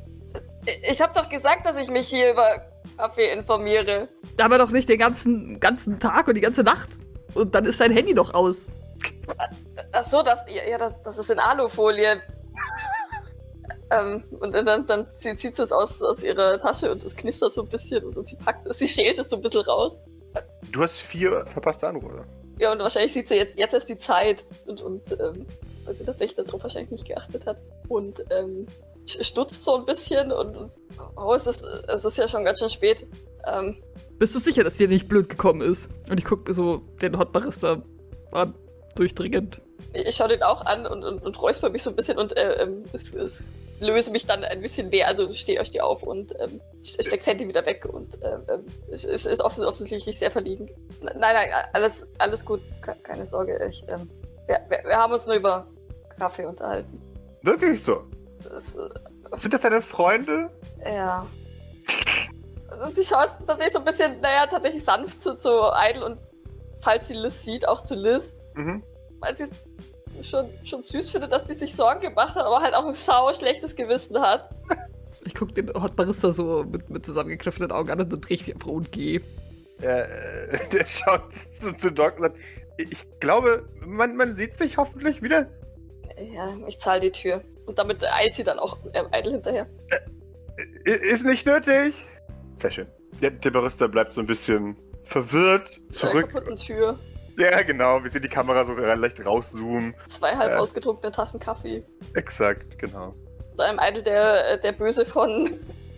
Ich 0.89 1.01
habe 1.01 1.13
doch 1.13 1.29
gesagt, 1.29 1.65
dass 1.65 1.77
ich 1.77 1.89
mich 1.89 2.07
hier 2.07 2.31
über 2.31 2.61
Kaffee 2.97 3.31
informiere. 3.31 4.09
Aber 4.39 4.57
doch 4.57 4.71
nicht 4.71 4.89
den 4.89 4.99
ganzen, 4.99 5.59
ganzen 5.59 5.99
Tag 5.99 6.27
und 6.27 6.35
die 6.35 6.41
ganze 6.41 6.63
Nacht. 6.63 6.89
Und 7.33 7.55
dann 7.55 7.65
ist 7.65 7.79
dein 7.79 7.91
Handy 7.91 8.13
noch 8.13 8.33
aus. 8.33 8.67
Ach 9.91 10.03
so, 10.03 10.21
das, 10.21 10.45
ja, 10.49 10.77
das, 10.77 11.01
das 11.01 11.17
ist 11.17 11.29
in 11.29 11.39
Alufolie. 11.39 12.21
ähm, 13.91 14.23
und 14.39 14.53
dann, 14.53 14.85
dann, 14.85 15.07
zieht, 15.15 15.39
zieht 15.39 15.55
sie 15.55 15.63
es 15.63 15.71
aus, 15.71 16.01
aus 16.01 16.23
ihrer 16.23 16.59
Tasche 16.59 16.91
und 16.91 17.03
es 17.03 17.15
knistert 17.15 17.53
so 17.53 17.61
ein 17.63 17.69
bisschen 17.69 18.03
und, 18.03 18.17
und 18.17 18.27
sie 18.27 18.35
packt 18.35 18.65
es, 18.67 18.79
sie 18.79 18.87
schält 18.87 19.19
es 19.19 19.29
so 19.29 19.37
ein 19.37 19.41
bisschen 19.41 19.61
raus. 19.61 19.99
Du 20.71 20.81
hast 20.81 20.99
vier 20.99 21.45
verpasste 21.45 21.87
Anrufe. 21.87 22.25
Ja, 22.59 22.71
und 22.71 22.79
wahrscheinlich 22.79 23.13
sieht 23.13 23.27
sie 23.27 23.35
jetzt, 23.35 23.57
jetzt 23.57 23.73
erst 23.73 23.89
die 23.89 23.97
Zeit 23.97 24.43
und, 24.65 24.81
und 24.81 25.11
ähm, 25.13 25.45
weil 25.85 25.95
sie 25.95 26.03
tatsächlich 26.03 26.45
darauf 26.45 26.61
wahrscheinlich 26.61 26.91
nicht 26.91 27.05
geachtet 27.07 27.45
hat. 27.45 27.57
Und 27.87 28.23
ähm, 28.31 28.67
st- 29.07 29.23
stutzt 29.23 29.63
so 29.63 29.75
ein 29.77 29.85
bisschen 29.85 30.31
und, 30.31 30.69
oh, 31.15 31.33
es 31.33 31.47
ist, 31.47 31.63
es 31.63 32.05
ist 32.05 32.17
ja 32.17 32.27
schon 32.27 32.43
ganz 32.43 32.59
schön 32.59 32.69
spät. 32.69 33.07
Ähm, 33.47 33.77
Bist 34.17 34.35
du 34.35 34.39
sicher, 34.39 34.63
dass 34.63 34.75
dir 34.75 34.87
nicht 34.89 35.07
blöd 35.07 35.29
gekommen 35.29 35.61
ist? 35.61 35.89
Und 36.09 36.17
ich 36.17 36.25
gucke 36.25 36.53
so 36.53 36.81
den 37.01 37.17
Hot 37.17 37.31
Barista 37.31 37.81
an, 38.33 38.53
durchdringend. 38.95 39.61
ich 39.93 40.15
schaue 40.15 40.27
den 40.27 40.43
auch 40.43 40.65
an 40.65 40.85
und, 40.85 41.03
und, 41.05 41.19
und 41.23 41.41
räusper 41.41 41.69
mich 41.69 41.81
so 41.83 41.89
ein 41.89 41.95
bisschen 41.95 42.17
und 42.17 42.35
äh, 42.35 42.61
ähm, 42.61 42.83
es, 42.91 43.13
es 43.13 43.49
löse 43.79 44.11
mich 44.11 44.25
dann 44.25 44.43
ein 44.43 44.61
bisschen 44.61 44.91
weh. 44.91 45.03
Also 45.03 45.27
stehe 45.29 45.63
steh 45.65 45.81
auf 45.81 46.03
und 46.03 46.33
ähm, 46.39 46.61
steck's 46.83 47.25
Handy 47.27 47.47
wieder 47.47 47.65
weg 47.65 47.85
und 47.91 48.17
ähm, 48.23 48.41
ähm, 48.49 48.65
es 48.91 49.05
ist 49.05 49.41
offens 49.41 49.65
offensichtlich 49.65 50.17
sehr 50.17 50.31
verliegen. 50.31 50.67
N- 51.01 51.17
Nein, 51.19 51.35
nein, 51.35 51.49
alles, 51.73 52.07
alles 52.17 52.45
gut, 52.45 52.61
Ke- 52.81 52.95
keine 53.03 53.25
Sorge. 53.25 53.59
Ich, 53.69 53.83
ähm, 53.87 54.09
wir, 54.47 54.59
wir, 54.69 54.83
wir 54.85 54.97
haben 54.97 55.13
uns 55.13 55.25
nur 55.25 55.35
über 55.35 55.67
Kaffee 56.17 56.45
unterhalten. 56.45 57.01
Wirklich 57.43 57.81
so. 57.83 58.03
Das, 58.43 58.75
äh, 58.75 58.89
Sind 59.37 59.53
das 59.53 59.61
deine 59.61 59.81
Freunde? 59.81 60.49
ja. 60.85 61.25
Und 62.83 62.93
sie 62.93 63.03
schaut 63.03 63.31
tatsächlich 63.47 63.73
so 63.73 63.79
ein 63.79 63.85
bisschen, 63.85 64.21
naja, 64.21 64.45
tatsächlich 64.45 64.83
sanft 64.83 65.21
zu, 65.21 65.35
zu 65.35 65.49
Idle 65.89 66.05
und 66.05 66.19
falls 66.81 67.07
sie 67.07 67.15
Liz 67.15 67.43
sieht, 67.43 67.67
auch 67.67 67.83
zu 67.83 67.95
Liz. 67.95 68.37
Mhm. 68.53 68.83
weil 69.19 69.35
sie 69.35 69.45
schon, 70.23 70.49
schon 70.63 70.83
süß 70.83 71.11
findet, 71.11 71.31
dass 71.31 71.43
die 71.45 71.53
sich 71.53 71.75
Sorgen 71.75 72.01
gemacht 72.01 72.35
hat, 72.35 72.45
aber 72.45 72.59
halt 72.61 72.73
auch 72.73 72.85
ein 72.87 72.93
sau 72.93 73.33
schlechtes 73.33 73.75
Gewissen 73.75 74.19
hat. 74.21 74.49
Ich 75.25 75.35
gucke 75.35 75.53
den 75.53 75.73
Hot 75.73 75.95
Barista 75.95 76.31
so 76.31 76.63
mit, 76.63 76.89
mit 76.89 77.05
zusammengekniffenen 77.05 77.71
Augen 77.71 77.89
an 77.91 77.99
und 78.01 78.11
dann 78.11 78.21
drehe 78.21 78.35
ich 78.35 78.47
mich 78.47 78.55
einfach 78.55 78.67
und 78.69 78.91
gehe. 78.91 79.21
Äh, 79.81 80.05
der 80.71 80.85
schaut 80.87 81.33
zu, 81.33 81.75
zu 81.75 81.91
Doc 81.91 82.15
und 82.17 82.21
sagt, 82.23 82.37
ich 82.77 83.05
glaube, 83.19 83.67
man, 83.85 84.15
man 84.15 84.35
sieht 84.35 84.55
sich 84.55 84.77
hoffentlich 84.77 85.21
wieder. 85.21 85.47
Ja, 86.33 86.55
ich 86.67 86.79
zahle 86.79 87.01
die 87.01 87.11
Tür. 87.11 87.41
Und 87.65 87.77
damit 87.77 88.03
eilt 88.03 88.35
sie 88.35 88.43
dann 88.43 88.59
auch 88.59 88.77
äh, 88.93 89.03
Idle 89.19 89.33
hinterher. 89.33 89.67
I- 90.87 90.91
Ist 90.91 91.25
nicht 91.25 91.45
nötig. 91.45 91.93
Sehr 92.57 92.71
schön. 92.71 92.87
Der, 93.21 93.31
der 93.31 93.51
Barista 93.51 93.87
bleibt 93.87 94.11
so 94.13 94.21
ein 94.21 94.27
bisschen 94.27 94.75
verwirrt 95.03 95.79
Zur 95.91 96.09
zurück. 96.09 96.29
kaputten 96.31 96.55
Tür. 96.55 96.97
Ja, 97.51 97.61
genau. 97.63 98.03
Wir 98.03 98.09
sehen 98.11 98.21
die 98.21 98.27
Kamera 98.29 98.63
so 98.65 98.73
leicht 98.73 99.25
rauszoomen. 99.25 99.95
Zwei 100.07 100.35
halb 100.35 100.51
Ja. 100.51 100.57
ausgetrunkene 100.59 101.11
Tassen 101.11 101.39
Kaffee. 101.39 101.83
Exakt, 102.13 102.77
genau. 102.77 103.13
Und 103.51 103.61
einem 103.61 103.79
Idle, 103.81 104.03
der, 104.03 104.51
äh, 104.51 104.59
der 104.59 104.73
böse 104.73 105.05
von, 105.05 105.49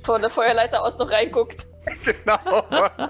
von 0.04 0.22
der 0.22 0.30
Feuerleiter 0.30 0.84
aus 0.84 0.98
noch 0.98 1.12
reinguckt. 1.12 1.66
Genau. 2.04 2.38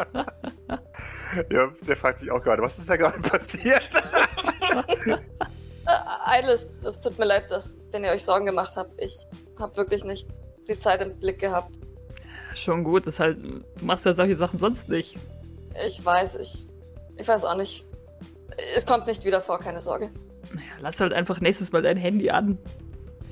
ja, 1.50 1.68
der 1.82 1.98
fragt 1.98 2.20
sich 2.20 2.32
auch 2.32 2.42
gerade, 2.42 2.62
was 2.62 2.78
ist 2.80 2.90
da 2.90 2.96
gerade 2.96 3.20
passiert? 3.20 3.84
Äh, 5.06 5.18
Idle, 6.40 6.54
es, 6.54 6.70
es 6.86 7.02
tut 7.02 7.20
mir 7.20 7.26
leid, 7.26 7.52
dass, 7.52 7.80
wenn 7.92 8.06
ihr 8.06 8.12
euch 8.12 8.24
Sorgen 8.24 8.46
gemacht 8.46 8.78
habt, 8.78 8.92
ich 9.02 9.28
habe 9.60 9.76
wirklich 9.76 10.06
nicht 10.06 10.28
die 10.70 10.80
Zeit 10.80 11.02
im 11.02 11.18
Blick 11.20 11.40
gehabt. 11.40 11.76
Schon 12.54 12.86
gut, 12.86 13.08
ist 13.08 13.20
halt, 13.20 13.44
du 13.44 13.86
machst 13.86 14.06
ja 14.06 14.14
solche 14.14 14.38
Sachen 14.38 14.58
sonst 14.58 14.88
nicht. 14.88 15.18
Ich 15.86 16.04
weiß, 16.06 16.38
ich. 16.38 16.66
Ich 17.18 17.28
weiß 17.28 17.44
auch 17.46 17.56
nicht. 17.56 17.86
Es 18.76 18.86
kommt 18.86 19.08
nicht 19.08 19.26
wieder 19.26 19.42
vor, 19.42 19.60
keine 19.60 19.82
Sorge. 19.82 20.12
Naja, 20.54 20.72
lass 20.80 21.00
halt 21.00 21.14
einfach 21.14 21.40
nächstes 21.40 21.72
Mal 21.72 21.82
dein 21.82 21.98
Handy 21.98 22.30
an. 22.30 22.58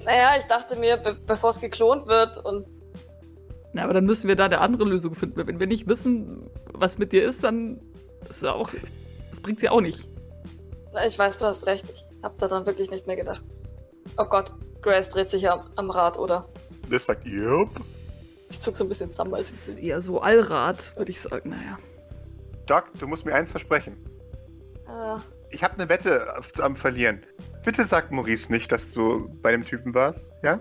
Naja, 0.05 0.32
ich 0.38 0.45
dachte 0.45 0.75
mir, 0.75 0.97
be 0.97 1.15
bevor 1.25 1.49
es 1.49 1.60
geklont 1.60 2.08
wird 2.08 2.38
und. 2.43 2.65
Na, 3.73 3.84
aber 3.84 3.93
dann 3.93 4.05
müssen 4.05 4.27
wir 4.27 4.36
da 4.36 4.45
eine 4.45 4.60
andere 4.60 4.86
Lösung 4.86 5.13
finden. 5.13 5.45
Wenn 5.45 5.60
wir 5.60 5.67
nicht 5.67 5.88
wissen, 5.88 6.49
was 6.73 6.97
mit 6.97 7.12
dir 7.12 7.27
ist, 7.27 7.43
dann 7.43 7.79
ist 8.29 8.38
es 8.38 8.43
auch. 8.43 8.71
Das 9.29 9.41
bringt 9.41 9.60
sie 9.60 9.69
auch 9.69 9.82
nicht. 9.82 10.08
Na, 10.93 11.05
Ich 11.05 11.19
weiß, 11.19 11.38
du 11.38 11.45
hast 11.45 11.65
recht. 11.67 11.86
Ich 11.93 12.05
hab 12.23 12.38
daran 12.39 12.65
wirklich 12.65 12.89
nicht 12.89 13.05
mehr 13.05 13.15
gedacht. 13.15 13.43
Oh 14.17 14.25
Gott, 14.25 14.53
Grace 14.82 15.10
dreht 15.10 15.29
sich 15.29 15.43
ja 15.43 15.53
am, 15.53 15.62
am 15.75 15.89
Rad, 15.91 16.17
oder? 16.17 16.47
Liz 16.88 17.05
sagt, 17.05 17.27
yup. 17.27 17.69
Ich 18.49 18.60
zuck 18.60 18.75
so 18.75 18.86
ein 18.86 18.88
bisschen 18.89 19.12
zusammen, 19.12 19.36
als 19.36 19.51
Das 19.51 19.67
ich 19.67 19.75
ist 19.75 19.79
eher 19.84 20.01
so 20.01 20.21
Allrad, 20.21 20.97
würde 20.97 21.12
ich 21.12 21.21
sagen. 21.21 21.49
Naja. 21.51 21.77
Doc, 22.65 22.86
du 22.99 23.08
musst 23.08 23.25
mir 23.25 23.36
eins 23.36 23.51
versprechen. 23.51 23.97
Äh, 24.89 25.19
Ich 25.52 25.63
habe 25.63 25.75
eine 25.75 25.89
Wette 25.89 26.34
am 26.62 26.75
Verlieren. 26.75 27.23
Bitte 27.63 27.84
sag 27.84 28.12
Maurice 28.12 28.52
nicht, 28.52 28.71
dass 28.71 28.93
du 28.93 29.30
bei 29.41 29.52
dem 29.52 29.65
Typen 29.65 29.93
warst, 29.93 30.32
ja? 30.43 30.60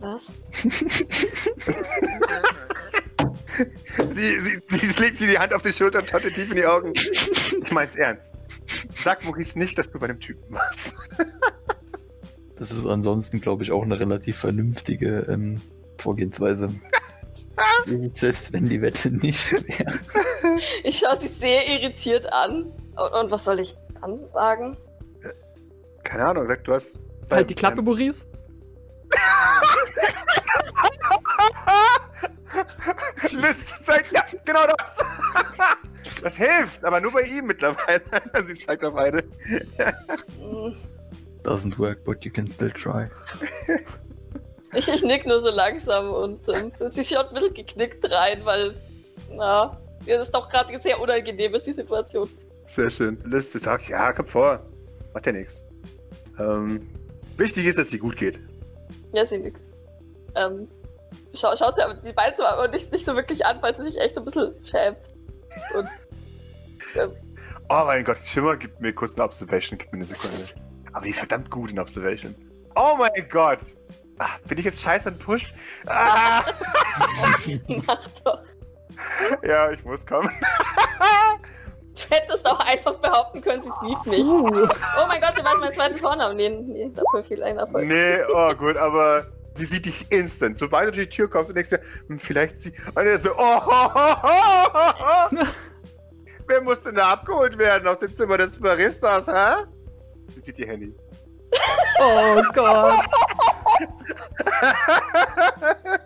was? 0.00 0.34
Sie, 4.10 4.40
sie, 4.40 4.60
sie 4.68 5.02
legt 5.02 5.18
sie 5.18 5.28
die 5.28 5.38
Hand 5.38 5.54
auf 5.54 5.62
die 5.62 5.72
Schulter 5.72 6.00
und 6.00 6.08
schaut 6.10 6.24
dir 6.24 6.32
tief 6.32 6.50
in 6.50 6.56
die 6.56 6.66
Augen. 6.66 6.92
Ich 6.94 7.70
mein's 7.72 7.94
ernst. 7.94 8.34
Sag 8.94 9.24
Maurice 9.24 9.56
nicht, 9.58 9.78
dass 9.78 9.88
du 9.90 9.98
bei 9.98 10.08
dem 10.08 10.20
Typen 10.20 10.54
warst. 10.54 11.08
Das 12.56 12.70
ist 12.70 12.86
ansonsten, 12.86 13.40
glaube 13.40 13.64
ich, 13.64 13.72
auch 13.72 13.82
eine 13.82 13.98
relativ 13.98 14.38
vernünftige 14.38 15.26
ähm, 15.28 15.60
Vorgehensweise. 15.98 16.68
Selbst 18.12 18.52
wenn 18.52 18.64
die 18.66 18.80
Wette 18.80 19.10
nicht 19.10 19.50
wäre. 19.68 19.98
Ich 20.84 21.00
schaue 21.00 21.16
sie 21.16 21.26
sehr 21.26 21.66
irritiert 21.68 22.32
an. 22.32 22.72
Und, 22.96 23.12
und 23.12 23.30
was 23.30 23.44
soll 23.44 23.60
ich 23.60 23.74
dann 24.00 24.18
sagen? 24.18 24.76
Keine 26.02 26.26
Ahnung, 26.26 26.46
sag, 26.46 26.64
du 26.64 26.74
hast. 26.74 26.98
Halt 27.30 27.50
die 27.50 27.54
Klappe, 27.54 27.82
Maurice. 27.82 28.26
Liz 33.30 33.82
zeigt, 33.82 34.12
ja, 34.12 34.24
genau 34.44 34.66
das. 34.66 34.98
Das 36.22 36.36
hilft, 36.36 36.84
aber 36.84 37.00
nur 37.00 37.12
bei 37.12 37.22
ihm 37.22 37.46
mittlerweile. 37.46 38.02
Sie 38.44 38.54
zeigt 38.54 38.84
auf 38.84 38.96
eine. 38.96 39.22
Doesn't 41.42 41.78
work, 41.78 42.04
but 42.04 42.24
you 42.24 42.30
can 42.30 42.46
still 42.46 42.70
try. 42.70 43.08
Ich, 44.72 44.88
ich 44.88 45.02
nick 45.02 45.26
nur 45.26 45.40
so 45.40 45.50
langsam 45.50 46.10
und 46.10 46.48
ähm, 46.48 46.72
sie 46.88 47.04
schaut 47.04 47.28
ein 47.28 47.34
bisschen 47.34 47.54
geknickt 47.54 48.10
rein, 48.10 48.44
weil, 48.44 48.74
na, 49.30 49.78
ja, 50.06 50.16
das 50.16 50.28
ist 50.28 50.34
doch 50.34 50.48
gerade 50.48 50.76
sehr 50.78 51.00
unangenehm 51.00 51.54
ist, 51.54 51.66
die 51.66 51.72
Situation. 51.72 52.28
Sehr 52.66 52.90
schön. 52.90 53.18
Liz, 53.24 53.52
sie 53.52 53.58
sagt, 53.58 53.88
ja, 53.88 54.12
komm 54.12 54.26
vor. 54.26 54.66
Macht 55.12 55.26
ja 55.26 55.32
nichts. 55.32 55.64
Ähm, 56.38 56.82
wichtig 57.36 57.66
ist, 57.66 57.78
dass 57.78 57.90
sie 57.90 57.98
gut 57.98 58.16
geht. 58.16 58.40
Ja, 59.12 59.24
sie 59.24 59.38
nickt. 59.38 59.70
Ähm, 60.34 60.68
schau, 61.34 61.54
schaut 61.56 61.76
sie 61.76 61.82
aber 61.82 61.94
die 61.94 62.12
beiden 62.12 62.36
so 62.36 62.44
aber 62.44 62.68
nicht, 62.68 62.92
nicht 62.92 63.04
so 63.04 63.14
wirklich 63.14 63.44
an, 63.46 63.62
weil 63.62 63.76
sie 63.76 63.84
sich 63.84 64.00
echt 64.00 64.18
ein 64.18 64.24
bisschen 64.24 64.54
schämt. 64.64 64.98
Und 65.76 65.88
Oh 67.70 67.84
mein 67.86 68.04
Gott, 68.04 68.18
Schimmer 68.18 68.56
gibt 68.56 68.80
mir 68.80 68.92
kurz 68.92 69.14
eine 69.14 69.24
Observation. 69.24 69.78
Gib 69.78 69.92
mir 69.92 69.98
eine 69.98 70.06
Sekunde. 70.06 70.44
Aber 70.92 71.04
die 71.04 71.10
ist 71.10 71.18
verdammt 71.18 71.50
gut 71.50 71.72
in 71.72 71.78
Observation. 71.78 72.34
Oh 72.76 72.96
mein 72.98 73.28
Gott. 73.30 73.60
Ah, 74.18 74.36
bin 74.46 74.58
ich 74.58 74.64
jetzt 74.64 74.80
scheiße 74.80 75.08
an 75.08 75.18
Push? 75.18 75.52
Ah, 75.86 76.44
mach 77.86 78.08
doch. 78.24 78.42
ja, 79.42 79.72
ich 79.72 79.84
muss 79.84 80.06
kommen. 80.06 80.30
Du 81.94 82.16
hättest 82.16 82.44
auch 82.50 82.60
einfach 82.60 82.94
behaupten 82.96 83.40
können, 83.40 83.62
sie 83.62 83.70
sieht 83.82 84.06
mich. 84.06 84.24
Uh. 84.24 84.48
Oh 84.48 85.06
mein 85.06 85.20
Gott, 85.20 85.36
sie 85.36 85.44
weiß 85.44 85.58
meinen 85.60 85.72
zweiten 85.72 85.96
Vornamen. 85.96 86.36
Nee, 86.36 86.48
nee, 86.50 86.90
dafür 86.92 87.22
viel 87.22 87.42
ein 87.42 87.58
Erfolg. 87.58 87.86
Nee, 87.86 88.16
oh 88.34 88.52
gut, 88.54 88.76
aber 88.76 89.26
sie 89.54 89.64
sieht 89.64 89.86
dich 89.86 90.10
instant. 90.10 90.56
Sobald 90.56 90.88
du 90.88 90.92
durch 90.92 91.08
die 91.08 91.16
Tür 91.16 91.30
kommst 91.30 91.50
und 91.50 91.54
denkst 91.54 91.70
dir, 91.70 91.80
hm, 92.08 92.18
vielleicht 92.18 92.60
sie. 92.62 92.72
Und 92.94 93.06
er 93.06 93.18
so, 93.18 93.30
oh, 93.32 93.66
ho, 93.66 93.94
ho, 93.94 94.22
ho. 94.22 95.28
Wer 96.46 96.60
muss 96.60 96.82
denn 96.82 96.96
da 96.96 97.10
abgeholt 97.10 97.56
werden 97.56 97.88
aus 97.88 98.00
dem 98.00 98.12
Zimmer 98.12 98.36
des 98.38 98.58
Baristas, 98.58 99.28
hä? 99.28 99.64
Sie 100.34 100.42
zieht 100.42 100.58
ihr 100.58 100.66
Handy. 100.66 100.94
Oh 102.00 102.42
Gott. 102.52 103.04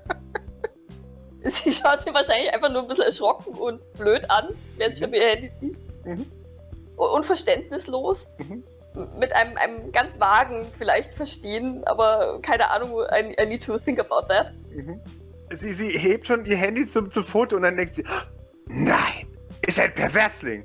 Sie 1.44 1.70
schaut 1.70 2.00
sie 2.00 2.12
wahrscheinlich 2.12 2.52
einfach 2.52 2.70
nur 2.70 2.82
ein 2.82 2.88
bisschen 2.88 3.04
erschrocken 3.04 3.54
und 3.54 3.92
blöd 3.94 4.28
an, 4.30 4.48
während 4.76 4.96
sie 4.96 5.04
ihr 5.04 5.28
Handy 5.28 5.52
zieht. 5.54 5.80
Mhm. 6.04 6.26
Un- 6.96 7.10
Unverständnislos. 7.10 8.32
Mhm. 8.38 8.64
Mit 9.18 9.32
einem, 9.32 9.56
einem 9.56 9.92
ganz 9.92 10.18
vagen 10.18 10.66
vielleicht 10.76 11.12
verstehen, 11.12 11.84
aber 11.86 12.40
keine 12.42 12.70
Ahnung, 12.70 13.00
I, 13.12 13.40
I 13.40 13.46
need 13.46 13.62
to 13.64 13.78
think 13.78 14.00
about 14.00 14.26
that. 14.28 14.52
Mhm. 14.74 15.00
Sie, 15.52 15.72
sie 15.72 15.88
hebt 15.96 16.26
schon 16.26 16.44
ihr 16.44 16.56
Handy 16.56 16.86
zum, 16.86 17.10
zum 17.10 17.22
Foto 17.22 17.56
und 17.56 17.62
dann 17.62 17.76
denkt 17.76 17.94
sie, 17.94 18.04
nein, 18.66 19.28
ist 19.66 19.78
ein 19.78 19.94
Perversling. 19.94 20.64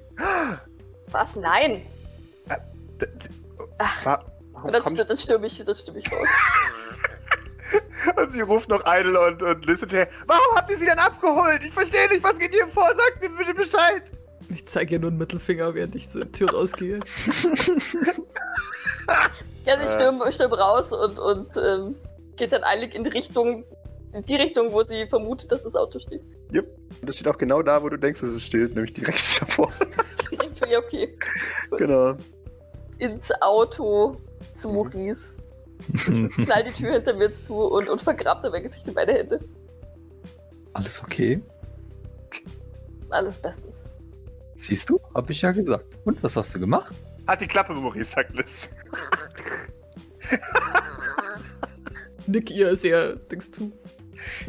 Was? 1.07 1.35
Nein. 1.35 1.85
D- 2.99 3.07
Ach. 3.77 4.19
Und 4.63 4.73
dann, 4.73 4.83
dann 4.95 5.17
stürme 5.17 5.45
ich, 5.47 5.63
dann 5.63 5.75
stürme 5.75 5.99
ich 5.99 6.11
raus. 6.11 6.27
Und 8.17 8.31
sie 8.31 8.41
ruft 8.41 8.69
noch 8.69 8.83
Idle 8.85 9.19
und, 9.19 9.41
und 9.41 9.65
Liz 9.65 9.79
hinterher. 9.81 10.07
Warum 10.27 10.55
habt 10.55 10.69
ihr 10.69 10.77
sie 10.77 10.85
denn 10.85 10.99
abgeholt? 10.99 11.63
Ich 11.65 11.71
verstehe 11.73 12.07
nicht, 12.09 12.23
was 12.23 12.37
geht 12.37 12.53
hier 12.53 12.67
vor? 12.67 12.87
Sagt 12.89 13.21
mir 13.21 13.29
bitte 13.29 13.53
Bescheid. 13.53 14.03
Ich 14.49 14.65
zeige 14.65 14.95
ihr 14.95 14.99
nur 14.99 15.09
einen 15.09 15.17
Mittelfinger, 15.17 15.73
während 15.73 15.95
ich 15.95 16.09
zur 16.09 16.29
Tür 16.31 16.51
rausgehe. 16.51 16.99
Ja, 19.65 19.77
sie 19.77 19.85
Äh. 19.85 19.87
stürmt 19.87 20.33
stürm 20.33 20.53
raus 20.53 20.91
und, 20.91 21.17
und 21.19 21.57
ähm, 21.57 21.95
geht 22.35 22.51
dann 22.51 22.63
eilig 22.63 22.93
in 22.95 23.03
die 23.03 23.09
Richtung, 23.09 23.63
in 24.13 24.21
die 24.23 24.35
Richtung, 24.35 24.71
wo 24.73 24.81
sie 24.81 25.07
vermutet, 25.07 25.51
dass 25.51 25.63
das 25.63 25.75
Auto 25.75 25.99
steht. 25.99 26.21
Und 26.51 26.65
das 27.09 27.15
steht 27.15 27.27
auch 27.27 27.37
genau 27.37 27.61
da, 27.61 27.81
wo 27.81 27.89
du 27.89 27.97
denkst, 27.97 28.19
dass 28.21 28.29
es 28.29 28.43
steht, 28.45 28.75
nämlich 28.75 28.93
direkt 28.93 29.41
davor. 29.41 29.71
ja, 30.69 30.79
okay. 30.79 31.17
Gut. 31.69 31.79
genau. 31.79 32.15
Ins 32.99 33.31
Auto 33.41 34.17
zu 34.53 34.69
Maurice. 34.69 35.39
Knall 35.95 36.63
die 36.63 36.71
Tür 36.71 36.93
hinter 36.93 37.13
mir 37.15 37.31
zu 37.33 37.55
und, 37.55 37.89
und 37.89 38.01
vergrabt 38.01 38.43
dabei 38.45 38.59
Gesicht 38.61 38.87
in 38.87 38.93
beide 38.93 39.13
Hände. 39.13 39.39
Alles 40.73 41.03
okay? 41.03 41.41
Alles 43.09 43.37
bestens. 43.37 43.83
Siehst 44.55 44.89
du? 44.89 44.99
Hab 45.13 45.29
ich 45.29 45.41
ja 45.41 45.51
gesagt. 45.51 45.97
Und 46.05 46.21
was 46.23 46.35
hast 46.35 46.53
du 46.55 46.59
gemacht? 46.59 46.93
Hat 47.27 47.41
die 47.41 47.47
Klappe, 47.47 47.73
Maurice, 47.73 48.11
sagt 48.11 48.35
Liz. 48.35 48.71
Nick 52.27 52.49
ihr 52.51 52.75
sehr 52.75 53.15
Dings 53.15 53.51
zu. 53.51 53.71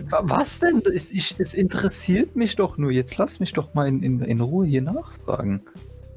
Wa- 0.09 0.23
Was 0.25 0.61
denn? 0.61 0.83
Ich, 0.93 1.13
ich, 1.15 1.35
es 1.39 1.55
interessiert 1.55 2.37
mich 2.37 2.55
doch 2.57 2.77
nur. 2.79 2.91
Jetzt 2.93 3.17
lass 3.19 3.41
mich 3.41 3.53
doch 3.53 3.75
mal 3.75 3.89
in, 3.89 4.03
in, 4.03 4.21
in 4.23 4.41
Ruhe 4.41 4.67
hier 4.67 4.83
nachfragen. 4.83 5.63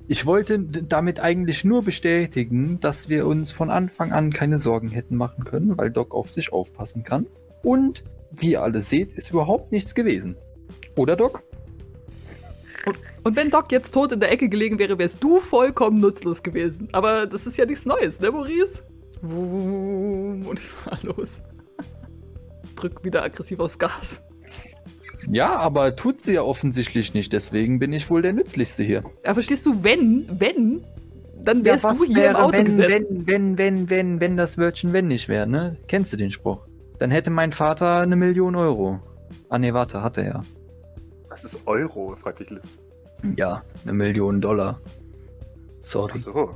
Ich 0.10 0.26
wollte 0.26 0.60
damit 0.60 1.20
eigentlich 1.20 1.65
nur 1.65 1.84
bestätigen, 1.84 2.80
dass 2.80 3.10
wir 3.10 3.28
uns 3.28 3.52
von 3.52 3.70
Anfang 3.70 4.13
an 4.13 4.32
keine 4.32 4.58
Sorgen 4.58 4.88
hätten 4.88 5.17
machen 5.17 5.43
können, 5.43 5.78
weil 5.78 5.91
Doc 5.91 6.15
auf 6.15 6.30
sich 6.30 6.54
aufpassen 6.54 7.04
kann. 7.04 7.28
Und 7.62 8.06
wie 8.32 8.52
ihr 8.52 8.62
alle 8.62 8.80
seht, 8.80 9.12
ist 9.13 9.32
überhaupt 9.32 9.74
nichts 9.74 9.93
gewesen. 9.96 10.38
Oder 10.96 11.17
Doc? 11.17 11.43
Und 13.24 13.36
wenn 13.36 13.50
Doc 13.50 13.70
jetzt 13.74 13.91
tot 13.91 14.13
in 14.13 14.22
der 14.22 14.32
Ecke 14.32 14.48
gelegen 14.48 14.80
wäre, 14.80 14.98
wärst 14.98 15.22
du 15.22 15.41
vollkommen 15.41 16.00
nutzlos 16.00 16.41
gewesen. 16.41 16.88
Aber 16.93 17.26
das 17.26 17.46
ist 17.46 17.58
ja 17.58 17.65
nichts 17.65 17.86
Neues, 17.86 18.22
ne, 18.22 18.32
Maurice? 18.32 18.84
Und 19.22 20.54
ich 20.54 20.67
fahr 20.67 21.00
los. 21.02 21.41
Drück 22.78 23.04
wieder 23.04 23.24
aggressiv 23.24 23.60
aufs 23.60 23.78
Gas. 23.78 24.22
Ja, 25.30 25.58
aber 25.58 25.96
tut 25.96 26.22
sie 26.22 26.34
ja 26.34 26.42
offensichtlich 26.42 27.13
nicht, 27.13 27.34
deswegen 27.34 27.80
bin 27.80 27.92
ich 27.92 28.10
wohl 28.10 28.22
der 28.22 28.34
Nützlichste 28.34 28.84
hier. 28.84 29.04
Ja, 29.26 29.34
verstehst 29.34 29.66
du, 29.66 29.84
wenn, 29.84 30.26
wenn, 30.40 30.86
dann 31.44 31.66
wärst 31.66 31.84
du 31.84 32.06
hier 32.06 32.30
im 32.30 32.36
Auto 32.38 32.58
wenn, 32.58 32.66
gesessen. 32.66 33.28
wenn, 33.28 33.28
wenn, 33.28 33.58
wenn, 33.58 33.90
wenn, 33.90 34.20
wenn 34.22 34.38
das 34.38 34.58
Wörtchen 34.58 34.94
wenn 34.94 35.08
nicht 35.08 35.28
wäre, 35.28 35.48
ne? 35.48 35.78
Kennst 35.88 36.13
du 36.13 36.18
den 36.18 36.32
Spruch? 36.32 36.66
Dann 37.00 37.12
hätte 37.12 37.30
mein 37.30 37.52
Vater 37.52 38.00
eine 38.00 38.16
Million 38.16 38.56
Euro. 38.56 39.00
Ah 39.50 39.60
ne, 39.60 39.74
warte, 39.74 40.02
hat 40.02 40.18
er 40.18 40.26
ja. 40.26 40.44
Was 41.30 41.44
ist 41.44 41.68
Euro? 41.68 42.16
fragt 42.16 42.40
dich 42.40 42.50
Liz. 42.50 42.78
Ja, 43.36 43.63
eine 43.84 43.94
Million 43.94 44.42
Dollar. 44.42 44.80
Sorry. 45.82 46.13
Achso. 46.13 46.56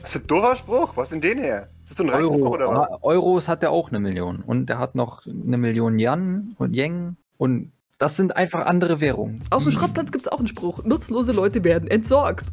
Was 0.00 0.12
für 0.12 0.18
ein 0.18 0.26
doofer 0.26 0.56
Spruch? 0.56 0.96
Was 0.96 1.12
ist 1.12 1.12
denn 1.12 1.36
den 1.36 1.38
her? 1.38 1.68
Ist 1.82 1.92
das 1.92 1.96
so 1.98 2.04
ein 2.04 2.10
Euro, 2.10 2.48
oder 2.48 2.68
was? 2.68 3.02
Euros 3.02 3.48
hat 3.48 3.62
er 3.62 3.70
auch 3.70 3.88
eine 3.88 3.98
Million. 3.98 4.42
Und 4.46 4.68
er 4.68 4.78
hat 4.78 4.94
noch 4.94 5.26
eine 5.26 5.56
Million 5.56 5.98
Yen 5.98 6.54
und 6.58 6.74
Yen. 6.74 7.16
Und 7.38 7.72
das 7.98 8.16
sind 8.16 8.36
einfach 8.36 8.66
andere 8.66 9.00
Währungen. 9.00 9.42
Auf 9.50 9.62
dem 9.62 9.72
Schrottplatz 9.72 10.12
gibt's 10.12 10.28
auch 10.28 10.38
einen 10.38 10.48
Spruch. 10.48 10.84
Nutzlose 10.84 11.32
Leute 11.32 11.64
werden 11.64 11.88
entsorgt. 11.90 12.46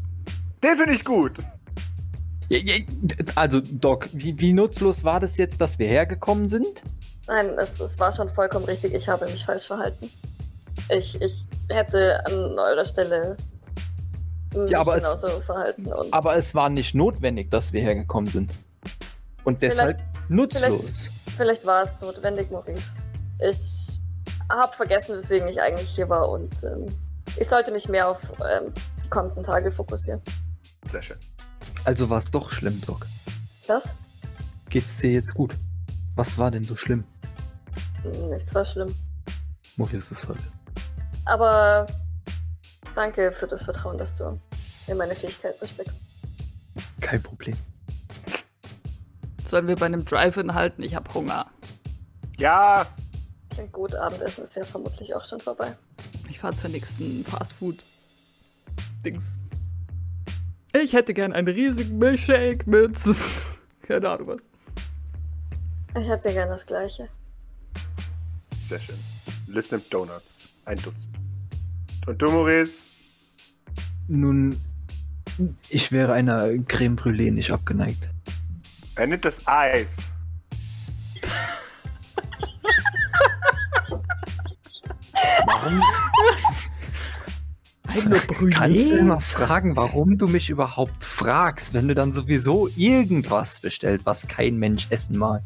Den 0.64 0.78
finde 0.78 0.94
ich 0.94 1.04
gut. 1.04 1.38
Ja, 2.50 2.58
ja, 2.60 2.76
Also, 3.36 3.60
Doc, 3.62 4.10
wie, 4.14 4.40
wie 4.40 4.54
nutzlos 4.54 5.04
war 5.04 5.20
das 5.20 5.38
jetzt, 5.38 5.60
dass 5.60 5.80
wir 5.80 5.88
hergekommen 5.88 6.48
sind? 6.48 6.84
Nein, 7.28 7.50
es, 7.58 7.80
es 7.80 8.00
war 8.00 8.12
schon 8.12 8.30
vollkommen 8.30 8.66
richtig. 8.66 8.94
Ich 8.94 9.08
habe 9.10 9.26
mich 9.26 9.46
falsch 9.46 9.66
verhalten. 9.68 10.10
Ich, 10.90 11.20
ich 11.22 11.46
hätte 11.70 12.26
an 12.26 12.34
eurer 12.60 12.84
Stelle 12.86 13.38
mich 14.56 14.76
aber 14.78 14.98
es- 14.98 15.04
genauso 15.04 15.28
verhalten. 15.42 15.88
Und 15.88 16.14
Aber 16.14 16.36
es 16.36 16.54
war 16.54 16.70
nicht 16.70 16.96
notwendig, 16.96 17.50
dass 17.50 17.74
wir 17.74 17.82
hergekommen 17.82 18.30
sind. 18.30 18.52
Und 19.44 19.60
Vielleicht- 19.60 19.78
deshalb 19.78 20.02
nutzlos. 20.30 21.10
vielleicht 21.36 21.66
war 21.66 21.82
es 21.84 22.00
notwendig, 22.02 22.52
Maurice. 22.52 22.98
Ich 23.50 24.00
habe 24.50 24.74
vergessen, 24.74 25.16
weswegen 25.16 25.48
ich 25.48 25.62
eigentlich 25.62 25.90
hier 25.90 26.10
war 26.10 26.30
und 26.30 26.64
ähm, 26.64 26.88
ich 27.38 27.48
sollte 27.48 27.72
mich 27.72 27.90
mehr 27.90 28.08
auf 28.08 28.34
ähm, 28.40 28.74
die 29.04 29.10
kommenden 29.10 29.44
Tage 29.44 29.72
fokussieren. 29.72 30.22
Sehr 30.92 31.02
schön. 31.02 31.18
Also 31.86 32.10
war 32.10 32.20
es 32.20 32.32
doch 32.32 32.52
schlimm, 32.52 32.82
Doc. 32.86 33.08
Was? 33.68 33.96
Geht's 34.70 34.98
dir 34.98 35.12
jetzt 35.12 35.34
gut? 35.34 35.56
Was 36.16 36.38
war 36.38 36.52
denn 36.52 36.66
so 36.66 36.76
schlimm? 36.76 37.04
Nichts 38.30 38.54
war 38.54 38.66
schlimm. 38.66 38.94
Maurice 39.78 40.12
ist 40.12 40.22
voll. 40.22 40.38
Aber 41.26 41.88
danke 42.96 43.32
für 43.32 43.48
das 43.48 43.64
Vertrauen, 43.64 43.98
das 43.98 44.14
du 44.16 44.40
in 44.88 44.98
meine 44.98 45.16
Fähigkeiten 45.16 45.66
steckst. 45.66 46.00
Kein 47.02 47.24
Problem. 47.24 47.56
Sollen 49.48 49.68
wir 49.68 49.76
bei 49.76 49.86
einem 49.86 50.04
Drive-In 50.04 50.54
halten? 50.54 50.84
Ich 50.84 50.96
hab 50.96 51.14
Hunger. 51.14 51.46
Ja, 52.38 52.88
Klingt 53.54 53.72
gut, 53.72 53.94
Abendessen 53.96 54.44
ist 54.44 54.56
ja 54.56 54.66
vermutlich 54.66 55.14
auch 55.14 55.24
schon 55.26 55.40
vorbei. 55.40 55.76
Ich 56.30 56.40
fahr 56.40 56.56
zur 56.56 56.72
nächsten 56.72 57.24
Fastfood-Dings. 57.26 59.40
Ich 60.74 60.94
hätte 60.94 61.14
gern 61.14 61.34
einen 61.34 61.48
riesigen 61.48 62.00
Milchshake 62.00 62.68
mit. 62.68 62.98
Keine 63.84 64.10
Ahnung 64.10 64.30
was. 64.30 64.40
Ich 66.02 66.10
hätte 66.10 66.34
gern 66.34 66.50
das 66.50 66.66
Gleiche. 66.66 67.08
sehr 68.68 68.80
schön. 68.80 68.98
Liz 69.48 69.72
nimmt 69.72 69.94
Donuts. 69.94 70.50
Ein 70.66 70.78
Dutzend. 70.78 71.16
Und 72.08 72.22
du, 72.22 72.32
Maurice? 72.32 72.88
Nun, 74.08 74.58
ich 75.70 75.92
wäre 75.92 76.14
einer 76.14 76.50
Creme 76.68 76.96
Brûlée 76.96 77.32
nicht 77.32 77.52
abgeneigt. 77.52 78.10
Er 78.96 79.08
nimmt 79.08 79.26
das 79.26 79.48
Eis. 79.48 80.14
Warum 85.64 85.82
Eine 87.84 88.16
kannst 88.50 88.90
du 88.90 88.98
immer 88.98 89.22
fragen, 89.22 89.76
warum 89.76 90.18
du 90.18 90.28
mich 90.28 90.50
überhaupt 90.50 91.04
fragst, 91.04 91.74
wenn 91.74 91.88
du 91.88 91.96
dann 91.96 92.12
sowieso 92.12 92.68
irgendwas 92.76 93.60
bestellt, 93.60 94.02
was 94.06 94.28
kein 94.28 94.58
Mensch 94.58 94.88
essen 94.90 95.18
mag? 95.18 95.42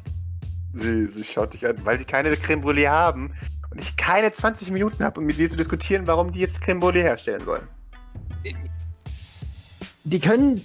Sie, 0.71 1.08
sie 1.08 1.23
schaut 1.23 1.53
dich 1.53 1.67
an, 1.67 1.75
weil 1.84 1.97
die 1.97 2.06
keine 2.06 2.36
Creme 2.38 2.62
Brûlée 2.62 2.88
haben 2.88 3.34
und 3.69 3.82
ich 3.82 3.95
keine 3.97 4.32
20 4.32 4.71
Minuten 4.71 5.03
habe, 5.03 5.19
um 5.19 5.25
mit 5.25 5.38
dir 5.38 5.49
zu 5.49 5.58
diskutieren, 5.58 6.08
warum 6.08 6.32
die 6.32 6.39
jetzt 6.39 6.62
Creme 6.62 6.80
Brûlée 6.80 7.01
herstellen 7.01 7.45
wollen. 7.45 7.67
Die 10.03 10.19
können. 10.19 10.62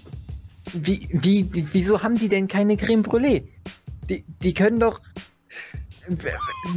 Wie, 0.73 1.09
wie, 1.11 1.49
wieso 1.53 2.03
haben 2.03 2.17
die 2.17 2.29
denn 2.29 2.49
keine 2.49 2.77
Creme 2.77 3.03
Brûlée? 3.03 3.43
Die, 4.09 4.25
die 4.43 4.55
können 4.55 4.79
doch. 4.79 5.01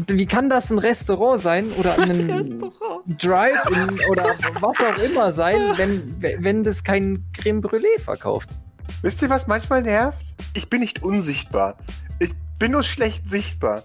Wie 0.07 0.25
kann 0.25 0.49
das 0.49 0.69
ein 0.69 0.77
Restaurant 0.77 1.41
sein 1.41 1.71
oder 1.73 1.97
ein. 1.99 2.71
Drive-In 3.07 3.99
oder 4.09 4.35
was 4.59 4.77
auch 4.79 4.97
immer 4.97 5.31
sein, 5.31 5.73
wenn, 5.77 6.21
wenn 6.43 6.63
das 6.63 6.83
kein 6.83 7.23
Creme 7.33 7.61
Brûlée 7.61 7.99
verkauft? 7.99 8.49
Wisst 9.01 9.21
ihr, 9.21 9.29
was 9.29 9.47
manchmal 9.47 9.81
nervt? 9.81 10.33
Ich 10.53 10.69
bin 10.69 10.79
nicht 10.79 11.03
unsichtbar. 11.03 11.77
Ich 12.19 12.33
bin 12.59 12.71
nur 12.71 12.83
schlecht 12.83 13.27
sichtbar. 13.27 13.83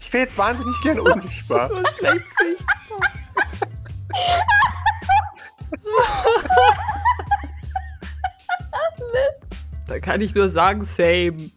Ich 0.00 0.12
wäre 0.12 0.24
jetzt 0.24 0.38
wahnsinnig 0.38 0.80
gern 0.82 1.00
unsichtbar. 1.00 1.70
So 1.78 1.82
schlecht 1.98 2.24
sich. 2.38 2.58
Da 9.86 9.98
kann 10.00 10.20
ich 10.20 10.34
nur 10.34 10.50
sagen, 10.50 10.84
same. 10.84 11.50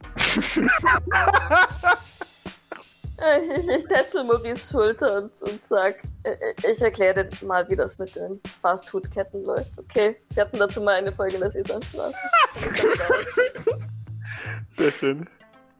Äh, 3.21 3.62
Ich, 3.77 3.86
tätschel 3.86 4.23
Maurice 4.23 4.71
Schulter 4.71 5.17
und, 5.17 5.41
und 5.43 5.63
sag, 5.63 5.95
äh, 6.23 6.36
ich 6.69 6.81
erkläre 6.81 7.25
dir 7.25 7.45
mal, 7.45 7.67
wie 7.69 7.75
das 7.75 7.97
mit 7.99 8.15
den 8.15 8.39
Fastfood-Ketten 8.62 9.43
läuft. 9.43 9.77
Okay, 9.77 10.17
sie 10.27 10.41
hatten 10.41 10.57
dazu 10.57 10.81
mal 10.81 10.95
eine 10.95 11.12
Folge 11.12 11.36
in 11.36 11.41
der 11.41 11.51
Sesamstraße. 11.51 12.17
Sehr 14.69 14.91
schön. 14.91 15.29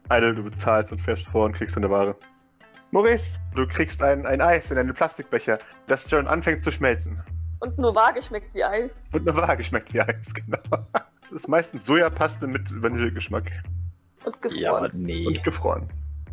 Eine, 0.10 0.34
du 0.34 0.44
bezahlst 0.44 0.92
und 0.92 1.00
fährst 1.00 1.28
vor 1.28 1.46
und 1.46 1.54
kriegst 1.54 1.78
eine 1.78 1.90
Ware. 1.90 2.16
Maurice, 2.92 3.40
du 3.56 3.66
kriegst 3.66 4.04
ein, 4.04 4.26
ein 4.26 4.42
Eis 4.42 4.70
in 4.70 4.78
einen 4.78 4.94
Plastikbecher, 4.94 5.58
das 5.88 6.10
schon 6.10 6.28
anfängt 6.28 6.62
zu 6.62 6.72
schmelzen. 6.72 7.24
Und 7.62 7.78
nur 7.78 7.96
vage 7.96 8.22
schmeckt 8.22 8.54
wie 8.54 8.64
Eis. 8.64 9.04
Und 9.14 9.28
eine 9.28 9.38
Waage 9.38 9.64
schmeckt 9.64 9.94
wie 9.94 10.02
Eis, 10.02 10.34
genau. 10.34 10.60
Es 11.24 11.32
ist 11.32 11.48
meistens 11.48 11.86
Sojapaste 11.86 12.48
mit 12.48 12.70
Vanillegeschmack. 12.82 13.52
Und 14.26 14.42
gefroren. 14.42 14.92
nee. 14.94 15.26
Und 15.26 15.44
gefroren. 15.44 15.90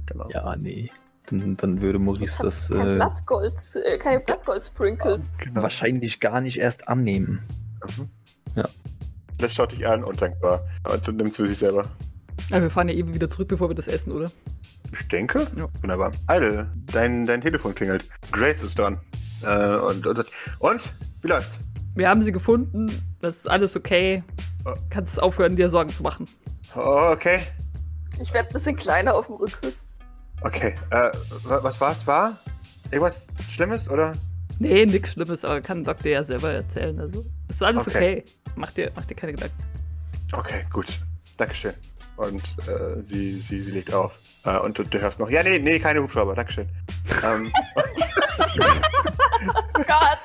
Genau. 0.09 0.29
Ja, 0.31 0.57
nee. 0.57 0.91
Dann, 1.27 1.57
dann 1.57 1.81
würde 1.83 1.99
Maurice 1.99 2.43
das 2.43 2.69
kein 2.69 2.89
äh, 2.89 2.95
Blattgold, 2.95 3.61
äh, 3.85 3.99
keine 3.99 4.21
Blattgold-Sprinkles. 4.21 5.39
Genau. 5.39 5.63
wahrscheinlich 5.63 6.21
gar 6.21 6.41
nicht 6.41 6.59
erst 6.59 6.89
annehmen. 6.89 7.43
Mhm. 7.97 8.09
Ja. 8.57 8.69
Das 9.39 9.55
schaut 9.55 9.73
dich 9.73 9.87
an, 9.87 10.03
undankbar. 10.05 10.65
Und 10.91 11.07
du 11.07 11.13
nimmst 11.13 11.37
für 11.37 11.47
sich 11.47 11.59
selber. 11.59 11.87
Ja, 12.49 12.63
wir 12.63 12.71
fahren 12.71 12.89
ja 12.89 12.95
eben 12.95 13.13
wieder 13.13 13.29
zurück, 13.29 13.49
bevor 13.49 13.69
wir 13.69 13.75
das 13.75 13.89
essen, 13.89 14.11
oder? 14.13 14.31
Ich 14.91 15.07
denke. 15.09 15.47
Ja. 15.55 15.69
Wunderbar. 15.83 16.13
Idle, 16.31 16.71
dein, 16.93 17.27
dein 17.27 17.43
Telefon 17.43 17.75
klingelt. 17.75 18.09
Grace 18.33 18.63
ist 18.63 18.79
dran. 18.79 18.99
Äh, 19.43 19.77
und, 19.77 20.07
und 20.07 20.25
und? 20.59 20.95
Wie 21.21 21.29
läuft's? 21.29 21.59
Wir 21.95 22.09
haben 22.09 22.23
sie 22.23 22.33
gefunden. 22.33 22.91
Das 23.21 23.39
ist 23.39 23.51
alles 23.51 23.77
okay. 23.77 24.23
Oh. 24.65 24.75
Kannst 24.89 25.21
aufhören, 25.23 25.57
dir 25.57 25.69
Sorgen 25.69 25.91
zu 25.91 26.03
machen. 26.03 26.27
Oh, 26.75 27.11
okay. 27.13 27.41
Ich 28.21 28.33
werde 28.33 28.49
ein 28.49 28.53
bisschen 28.53 28.77
kleiner 28.77 29.15
auf 29.15 29.27
dem 29.27 29.37
Rücksitz. 29.37 29.87
Okay. 30.43 30.75
Äh, 30.91 31.11
wa- 31.45 31.63
was 31.63 31.81
war's? 31.81 32.07
War? 32.07 32.39
Irgendwas 32.91 33.27
Schlimmes, 33.51 33.89
oder? 33.91 34.15
Nee, 34.59 34.87
nix 34.87 35.13
Schlimmes, 35.13 35.45
aber 35.45 35.61
kann 35.61 35.85
Doktor 35.85 36.11
ja 36.11 36.25
selber 36.25 36.51
erzählen. 36.53 36.99
Also, 37.01 37.25
ist 37.49 37.63
alles 37.63 37.87
Okay. 37.87 38.23
okay. 38.23 38.25
Mach 38.57 38.71
dir, 38.73 38.91
mach 38.95 39.05
dir 39.05 39.15
keine 39.15 39.33
Gedanken. 39.35 39.57
Okay, 40.33 40.65
gut. 40.73 40.87
Dankeschön. 41.37 41.75
Und 42.17 42.43
äh, 42.67 43.03
sie, 43.05 43.41
sie, 43.41 43.63
sie 43.63 43.71
legt 43.71 43.93
auf. 43.95 44.13
Äh, 44.45 44.59
und 44.59 44.79
du, 44.79 44.83
du 44.85 44.99
hörst 45.01 45.21
noch, 45.21 45.31
ja, 45.31 45.43
nee, 45.43 45.59
nee, 45.59 45.79
keine 45.79 46.03
Hubschrauber, 46.03 46.35
Dankeschön. 46.35 46.69
ähm, 47.25 47.53
Oh 47.77 47.83
Gott! 49.75 50.19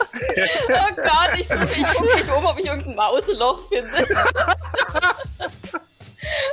Oh 0.70 0.96
Gott, 0.96 1.40
ich, 1.40 1.48
suche, 1.48 1.66
ich 1.66 1.84
gucke 1.94 2.16
mich 2.16 2.32
um, 2.32 2.46
ob 2.46 2.58
ich 2.60 2.66
irgendein 2.66 2.96
Mauseloch 2.96 3.70
finde. 3.70 3.92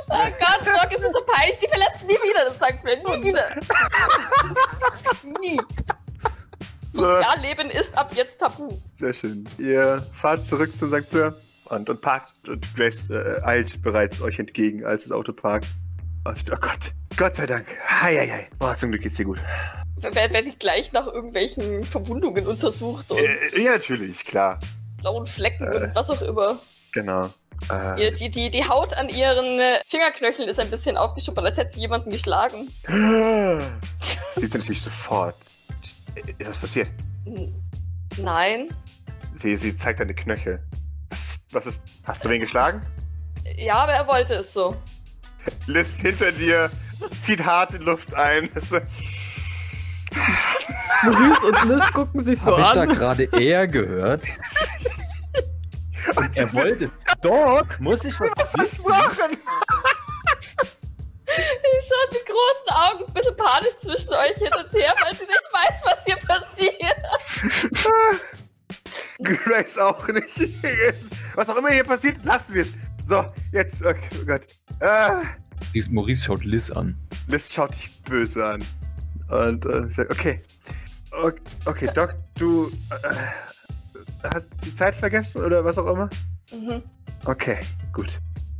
Oh 0.09 0.27
Gott, 0.39 0.65
Doc, 0.65 0.91
es 0.97 1.03
ist 1.05 1.13
so 1.13 1.21
peinlich, 1.25 1.57
die 1.59 1.67
verlässt 1.67 2.01
nie 2.03 2.15
wieder 2.29 2.45
das 2.45 2.55
St. 2.55 2.79
Flynn. 2.81 2.99
Nie 3.03 3.27
wieder. 3.27 3.55
Nie. 5.41 5.59
Sozialleben 6.91 7.69
ist 7.69 7.97
ab 7.97 8.11
jetzt 8.15 8.39
tabu. 8.39 8.69
sehr 8.95 9.13
schön. 9.13 9.47
Ihr 9.59 10.05
fahrt 10.11 10.45
zurück 10.45 10.75
zum 10.77 10.91
St. 10.91 11.07
Fleur 11.09 11.35
und, 11.65 11.89
und 11.89 12.01
parkt. 12.01 12.33
Und 12.49 12.75
Grace 12.75 13.09
äh, 13.09 13.39
eilt 13.43 13.81
bereits 13.81 14.21
euch 14.21 14.39
entgegen, 14.39 14.85
als 14.85 15.03
das 15.03 15.11
Auto 15.13 15.31
parkt. 15.31 15.67
Und, 16.25 16.51
oh 16.51 16.57
Gott, 16.59 16.91
Gott 17.15 17.35
sei 17.35 17.45
Dank. 17.45 17.65
Hei, 17.87 18.15
hei, 18.17 18.27
hei. 18.27 18.49
Boah, 18.59 18.75
zum 18.75 18.91
Glück 18.91 19.03
geht's 19.03 19.15
dir 19.15 19.25
gut. 19.25 19.39
Werde 19.97 20.33
werd 20.33 20.47
ich 20.47 20.59
gleich 20.59 20.91
nach 20.91 21.07
irgendwelchen 21.07 21.85
Verwundungen 21.85 22.45
untersucht 22.47 23.09
und 23.11 23.19
Äh, 23.19 23.61
ja, 23.61 23.71
natürlich, 23.73 24.25
klar. 24.25 24.59
blauen 24.97 25.25
Flecken 25.27 25.71
Äh. 25.71 25.77
und 25.77 25.95
was 25.95 26.09
auch 26.09 26.21
immer. 26.21 26.59
Genau. 26.91 27.29
Äh, 27.69 28.01
Ihr, 28.03 28.11
die, 28.13 28.29
die, 28.31 28.49
die 28.49 28.67
Haut 28.67 28.93
an 28.93 29.07
ihren 29.09 29.59
äh, 29.59 29.79
Fingerknöcheln 29.87 30.49
ist 30.49 30.59
ein 30.59 30.69
bisschen 30.69 30.97
aufgeschuppert, 30.97 31.45
als 31.45 31.57
hätte 31.57 31.71
sie 31.73 31.79
jemanden 31.81 32.09
geschlagen. 32.09 32.67
Siehst 34.31 34.53
du 34.53 34.57
natürlich 34.57 34.81
sofort. 34.81 35.35
Ist 36.37 36.49
was 36.49 36.57
passiert? 36.57 36.89
N- 37.25 37.53
Nein. 38.17 38.69
Sie, 39.33 39.55
sie 39.55 39.75
zeigt 39.75 39.99
deine 40.01 40.13
Knöchel. 40.13 40.61
Was, 41.09 41.39
was 41.51 41.65
ist. 41.67 41.81
Hast 42.03 42.25
du 42.25 42.29
wen 42.29 42.41
geschlagen? 42.41 42.81
Ja, 43.57 43.75
aber 43.83 43.93
er 43.93 44.07
wollte 44.07 44.35
es 44.35 44.53
so. 44.53 44.75
Liz 45.67 45.99
hinter 46.01 46.31
dir 46.31 46.69
zieht 47.21 47.43
hart 47.45 47.73
die 47.73 47.77
Luft 47.77 48.13
ein. 48.15 48.49
Maurice 51.03 51.45
und 51.47 51.63
Liz 51.69 51.91
gucken 51.93 52.23
sich 52.23 52.39
so 52.39 52.51
Habe 52.51 52.61
ich 52.61 52.69
da 52.71 52.81
an. 52.81 52.89
gerade 52.89 53.23
eher 53.39 53.67
gehört? 53.67 54.23
Und 56.15 56.35
er 56.35 56.51
wollte. 56.53 56.91
Doc, 57.21 57.79
muss 57.79 58.03
ich 58.03 58.19
was 58.19 58.29
Was 58.53 58.83
machen? 58.83 59.37
Ich 61.27 61.87
schaue 61.87 62.07
mit 62.11 62.25
großen 62.25 62.69
Augen 62.69 63.05
ein 63.07 63.13
bisschen 63.13 63.37
panisch 63.37 63.77
zwischen 63.79 64.13
euch 64.13 64.37
hin 64.37 64.51
und 64.57 64.73
her, 64.73 64.93
weil 65.01 65.15
sie 65.15 65.25
nicht 65.25 65.49
weiß, 65.53 65.81
was 65.85 66.03
hier 66.05 66.17
passiert. 66.17 67.01
Grace 69.43 69.77
auch 69.77 70.07
nicht. 70.07 70.49
Was 71.35 71.49
auch 71.49 71.55
immer 71.57 71.69
hier 71.69 71.83
passiert, 71.83 72.23
lassen 72.25 72.55
wir 72.55 72.63
es. 72.63 72.73
So, 73.03 73.25
jetzt, 73.51 73.85
okay, 73.85 74.09
oh 74.21 74.25
Gott. 74.25 74.47
Äh, 74.79 75.23
Maurice, 75.73 75.91
Maurice 75.91 76.23
schaut 76.25 76.43
Liz 76.43 76.71
an. 76.71 76.97
Liz 77.27 77.53
schaut 77.53 77.73
dich 77.73 78.01
böse 78.03 78.45
an. 78.45 78.63
Und 79.29 79.65
äh, 79.65 79.83
sagt, 79.85 80.11
okay. 80.11 80.41
Okay, 81.11 81.41
okay, 81.65 81.89
Doc, 81.93 82.15
du 82.35 82.71
äh, 82.89 84.27
hast 84.33 84.49
die 84.63 84.73
Zeit 84.73 84.95
vergessen 84.95 85.43
oder 85.43 85.63
was 85.63 85.77
auch 85.77 85.87
immer? 85.87 86.09
Mhm. 86.51 86.83
Okay, 87.25 87.59
gut. 87.93 88.19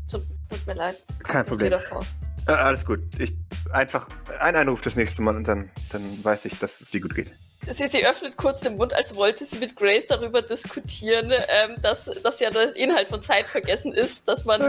Tut, 0.09 0.23
tut 0.49 0.67
mir 0.67 0.73
leid. 0.75 0.95
Kein 1.23 1.45
Problem. 1.45 1.69
nicht 1.71 1.79
wieder 1.79 1.89
vor. 1.89 2.05
Äh, 2.47 2.51
alles 2.53 2.85
gut. 2.85 2.99
Ich 3.19 3.35
einfach 3.71 4.07
ein 4.39 4.55
Anruf 4.55 4.81
das 4.81 4.95
nächste 4.95 5.21
Mal 5.21 5.35
und 5.35 5.47
dann, 5.47 5.69
dann 5.91 6.01
weiß 6.23 6.45
ich, 6.45 6.57
dass 6.59 6.81
es 6.81 6.89
dir 6.89 7.01
gut 7.01 7.15
geht. 7.15 7.33
Sie, 7.67 7.87
sie 7.87 8.05
öffnet 8.05 8.37
kurz 8.37 8.61
den 8.61 8.77
Mund, 8.77 8.93
als 8.93 9.15
wollte 9.15 9.45
sie 9.45 9.59
mit 9.59 9.75
Grace 9.75 10.07
darüber 10.07 10.41
diskutieren, 10.41 11.31
ähm, 11.31 11.75
dass, 11.81 12.05
dass 12.23 12.39
ja 12.39 12.49
der 12.49 12.75
Inhalt 12.75 13.07
von 13.07 13.21
Zeit 13.21 13.47
vergessen 13.47 13.93
ist, 13.93 14.27
dass 14.27 14.45
man, 14.45 14.61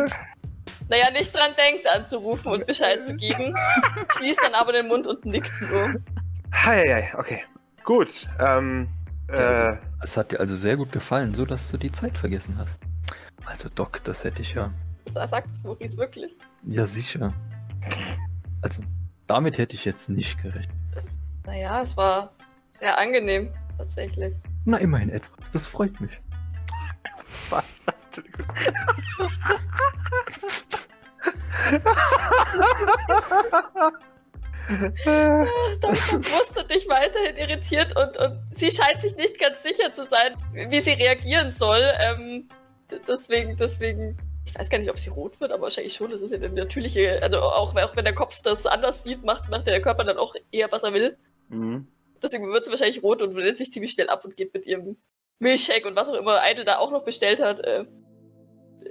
naja, 0.90 1.10
nicht 1.12 1.34
dran 1.34 1.50
denkt, 1.56 1.88
anzurufen 1.88 2.52
und 2.52 2.66
Bescheid 2.66 3.02
zu 3.04 3.16
geben. 3.16 3.54
Schließt 4.16 4.40
dann 4.42 4.52
aber 4.54 4.72
den 4.72 4.88
Mund 4.88 5.06
und 5.06 5.24
nickt 5.24 5.52
nur. 5.70 5.94
Hi, 6.52 6.86
hi, 6.86 7.02
hi, 7.02 7.04
okay. 7.16 7.44
Gut. 7.82 8.28
Ähm, 8.38 8.88
äh, 9.28 9.36
Also, 9.36 9.78
es 10.02 10.16
hat 10.18 10.32
dir 10.32 10.40
also 10.40 10.54
sehr 10.54 10.76
gut 10.76 10.92
gefallen, 10.92 11.32
so 11.32 11.46
dass 11.46 11.70
du 11.70 11.78
die 11.78 11.90
Zeit 11.90 12.18
vergessen 12.18 12.58
hast. 12.58 12.76
Also 13.44 13.68
Doc, 13.68 14.02
das 14.04 14.24
hätte 14.24 14.42
ich 14.42 14.54
ja. 14.54 14.72
Das 15.04 15.30
sagt 15.30 15.50
es 15.50 15.62
Maurice 15.64 15.96
wirklich. 15.96 16.32
Ja, 16.64 16.86
sicher. 16.86 17.32
Also, 18.62 18.82
damit 19.26 19.58
hätte 19.58 19.74
ich 19.74 19.84
jetzt 19.84 20.08
nicht 20.08 20.40
gerechnet. 20.40 20.76
Naja, 21.44 21.80
es 21.82 21.96
war 21.96 22.32
sehr 22.72 22.96
angenehm, 22.98 23.52
tatsächlich. 23.76 24.34
Na, 24.64 24.78
immerhin 24.78 25.10
etwas. 25.10 25.50
Das 25.50 25.66
freut 25.66 26.00
mich. 26.00 26.12
was? 27.50 27.82
Entschuldigung. 28.04 28.46
Das 35.80 36.12
mustert 36.12 36.70
dich 36.70 36.88
weiterhin 36.88 37.36
irritiert 37.36 37.96
und, 37.96 38.16
und 38.16 38.40
sie 38.52 38.70
scheint 38.70 39.00
sich 39.00 39.16
nicht 39.16 39.38
ganz 39.38 39.62
sicher 39.62 39.92
zu 39.92 40.06
sein, 40.06 40.34
wie 40.70 40.80
sie 40.80 40.92
reagieren 40.92 41.50
soll. 41.50 41.82
Ähm, 41.98 42.48
deswegen, 43.06 43.56
deswegen, 43.56 44.16
ich 44.44 44.54
weiß 44.58 44.70
gar 44.70 44.78
nicht, 44.78 44.90
ob 44.90 44.98
sie 44.98 45.10
rot 45.10 45.40
wird, 45.40 45.52
aber 45.52 45.64
wahrscheinlich 45.64 45.94
schon. 45.94 46.10
Das 46.10 46.22
ist 46.22 46.32
ja 46.32 46.38
eine 46.38 46.50
natürliche, 46.50 47.22
also 47.22 47.38
auch, 47.38 47.74
auch 47.76 47.96
wenn 47.96 48.04
der 48.04 48.14
Kopf 48.14 48.42
das 48.42 48.66
anders 48.66 49.02
sieht, 49.04 49.24
macht, 49.24 49.48
macht 49.50 49.66
der 49.66 49.80
Körper 49.80 50.04
dann 50.04 50.18
auch 50.18 50.34
eher, 50.50 50.70
was 50.70 50.82
er 50.82 50.92
will. 50.92 51.16
Mhm. 51.48 51.86
Deswegen 52.22 52.46
wird 52.52 52.64
sie 52.64 52.70
wahrscheinlich 52.70 53.02
rot 53.02 53.22
und 53.22 53.34
wendet 53.34 53.58
sich 53.58 53.72
ziemlich 53.72 53.92
schnell 53.92 54.08
ab 54.08 54.24
und 54.24 54.36
geht 54.36 54.54
mit 54.54 54.66
ihrem 54.66 54.96
Milchshake 55.40 55.86
und 55.86 55.96
was 55.96 56.08
auch 56.08 56.14
immer 56.14 56.40
Idle 56.48 56.64
da 56.64 56.78
auch 56.78 56.92
noch 56.92 57.04
bestellt 57.04 57.42
hat, 57.42 57.60
äh, 57.60 57.84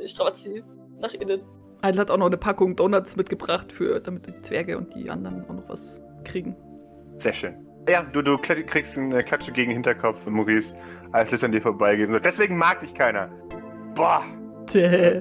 strappt 0.06 0.38
sie 0.38 0.64
nach 1.00 1.14
innen. 1.14 1.42
Eidel 1.82 2.00
hat 2.02 2.12
auch 2.12 2.18
noch 2.18 2.28
eine 2.28 2.38
Packung 2.38 2.76
Donuts 2.76 3.16
mitgebracht, 3.16 3.72
für, 3.72 4.00
damit 4.00 4.28
die 4.28 4.40
Zwerge 4.42 4.78
und 4.78 4.94
die 4.94 5.10
anderen 5.10 5.44
auch 5.46 5.54
noch 5.54 5.68
was 5.70 6.02
kriegen. 6.24 6.56
Sehr 7.18 7.34
schön. 7.34 7.56
Ja, 7.90 8.04
du, 8.04 8.22
du 8.22 8.38
kriegst 8.38 8.98
eine 8.98 9.24
Klatsche 9.24 9.52
gegen 9.52 9.72
den 9.72 9.78
Hinterkopf, 9.78 10.28
Maurice, 10.28 10.76
als 11.12 11.32
Liz 11.32 11.44
an 11.44 11.52
dir 11.52 11.62
vorbeigeht. 11.62 12.10
deswegen 12.24 12.58
mag 12.58 12.80
dich 12.82 12.94
keiner. 12.94 13.32
Boah. 13.94 14.24
Däh. 14.74 15.20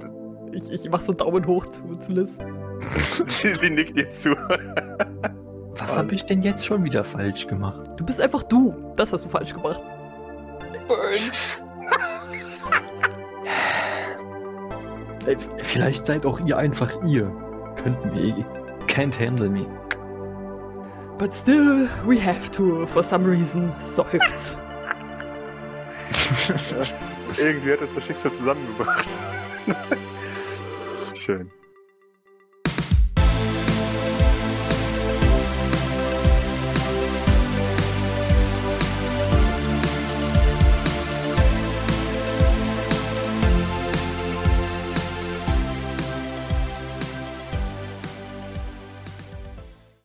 Ich, 0.52 0.72
ich 0.72 0.90
mach 0.90 1.00
so 1.00 1.12
einen 1.12 1.18
Daumen 1.18 1.46
hoch 1.46 1.66
zu, 1.66 1.96
zu 1.96 2.12
Liz. 2.12 2.38
sie, 3.24 3.54
sie 3.54 3.70
nickt 3.70 3.96
dir 3.96 4.08
zu. 4.08 4.30
Was 5.76 5.96
habe 5.96 6.14
ich 6.14 6.24
denn 6.24 6.42
jetzt 6.42 6.64
schon 6.64 6.84
wieder 6.84 7.04
falsch 7.04 7.46
gemacht? 7.46 7.88
Du 7.96 8.04
bist 8.04 8.20
einfach 8.20 8.42
du. 8.42 8.74
Das 8.96 9.12
hast 9.12 9.24
du 9.24 9.28
falsch 9.28 9.54
gemacht. 9.54 9.80
Burn. 10.88 11.14
Äh, 15.26 15.36
Vielleicht 15.58 16.06
seid 16.06 16.26
auch 16.26 16.40
ihr 16.40 16.56
einfach 16.56 16.90
ihr. 17.04 17.30
Könnt 17.76 18.14
mir. 18.14 18.44
Can't 18.86 19.18
handle 19.18 19.48
me. 19.48 19.66
But 21.18 21.34
still, 21.34 21.88
we 22.06 22.18
have 22.18 22.50
to, 22.52 22.86
for 22.86 23.02
some 23.02 23.26
reason, 23.26 23.72
seufzt. 23.78 24.56
Irgendwie 27.38 27.72
hat 27.72 27.80
das 27.80 27.94
das 27.94 28.04
Schicksal 28.04 28.32
zusammengebracht. 28.32 29.18
Schön. 31.14 31.50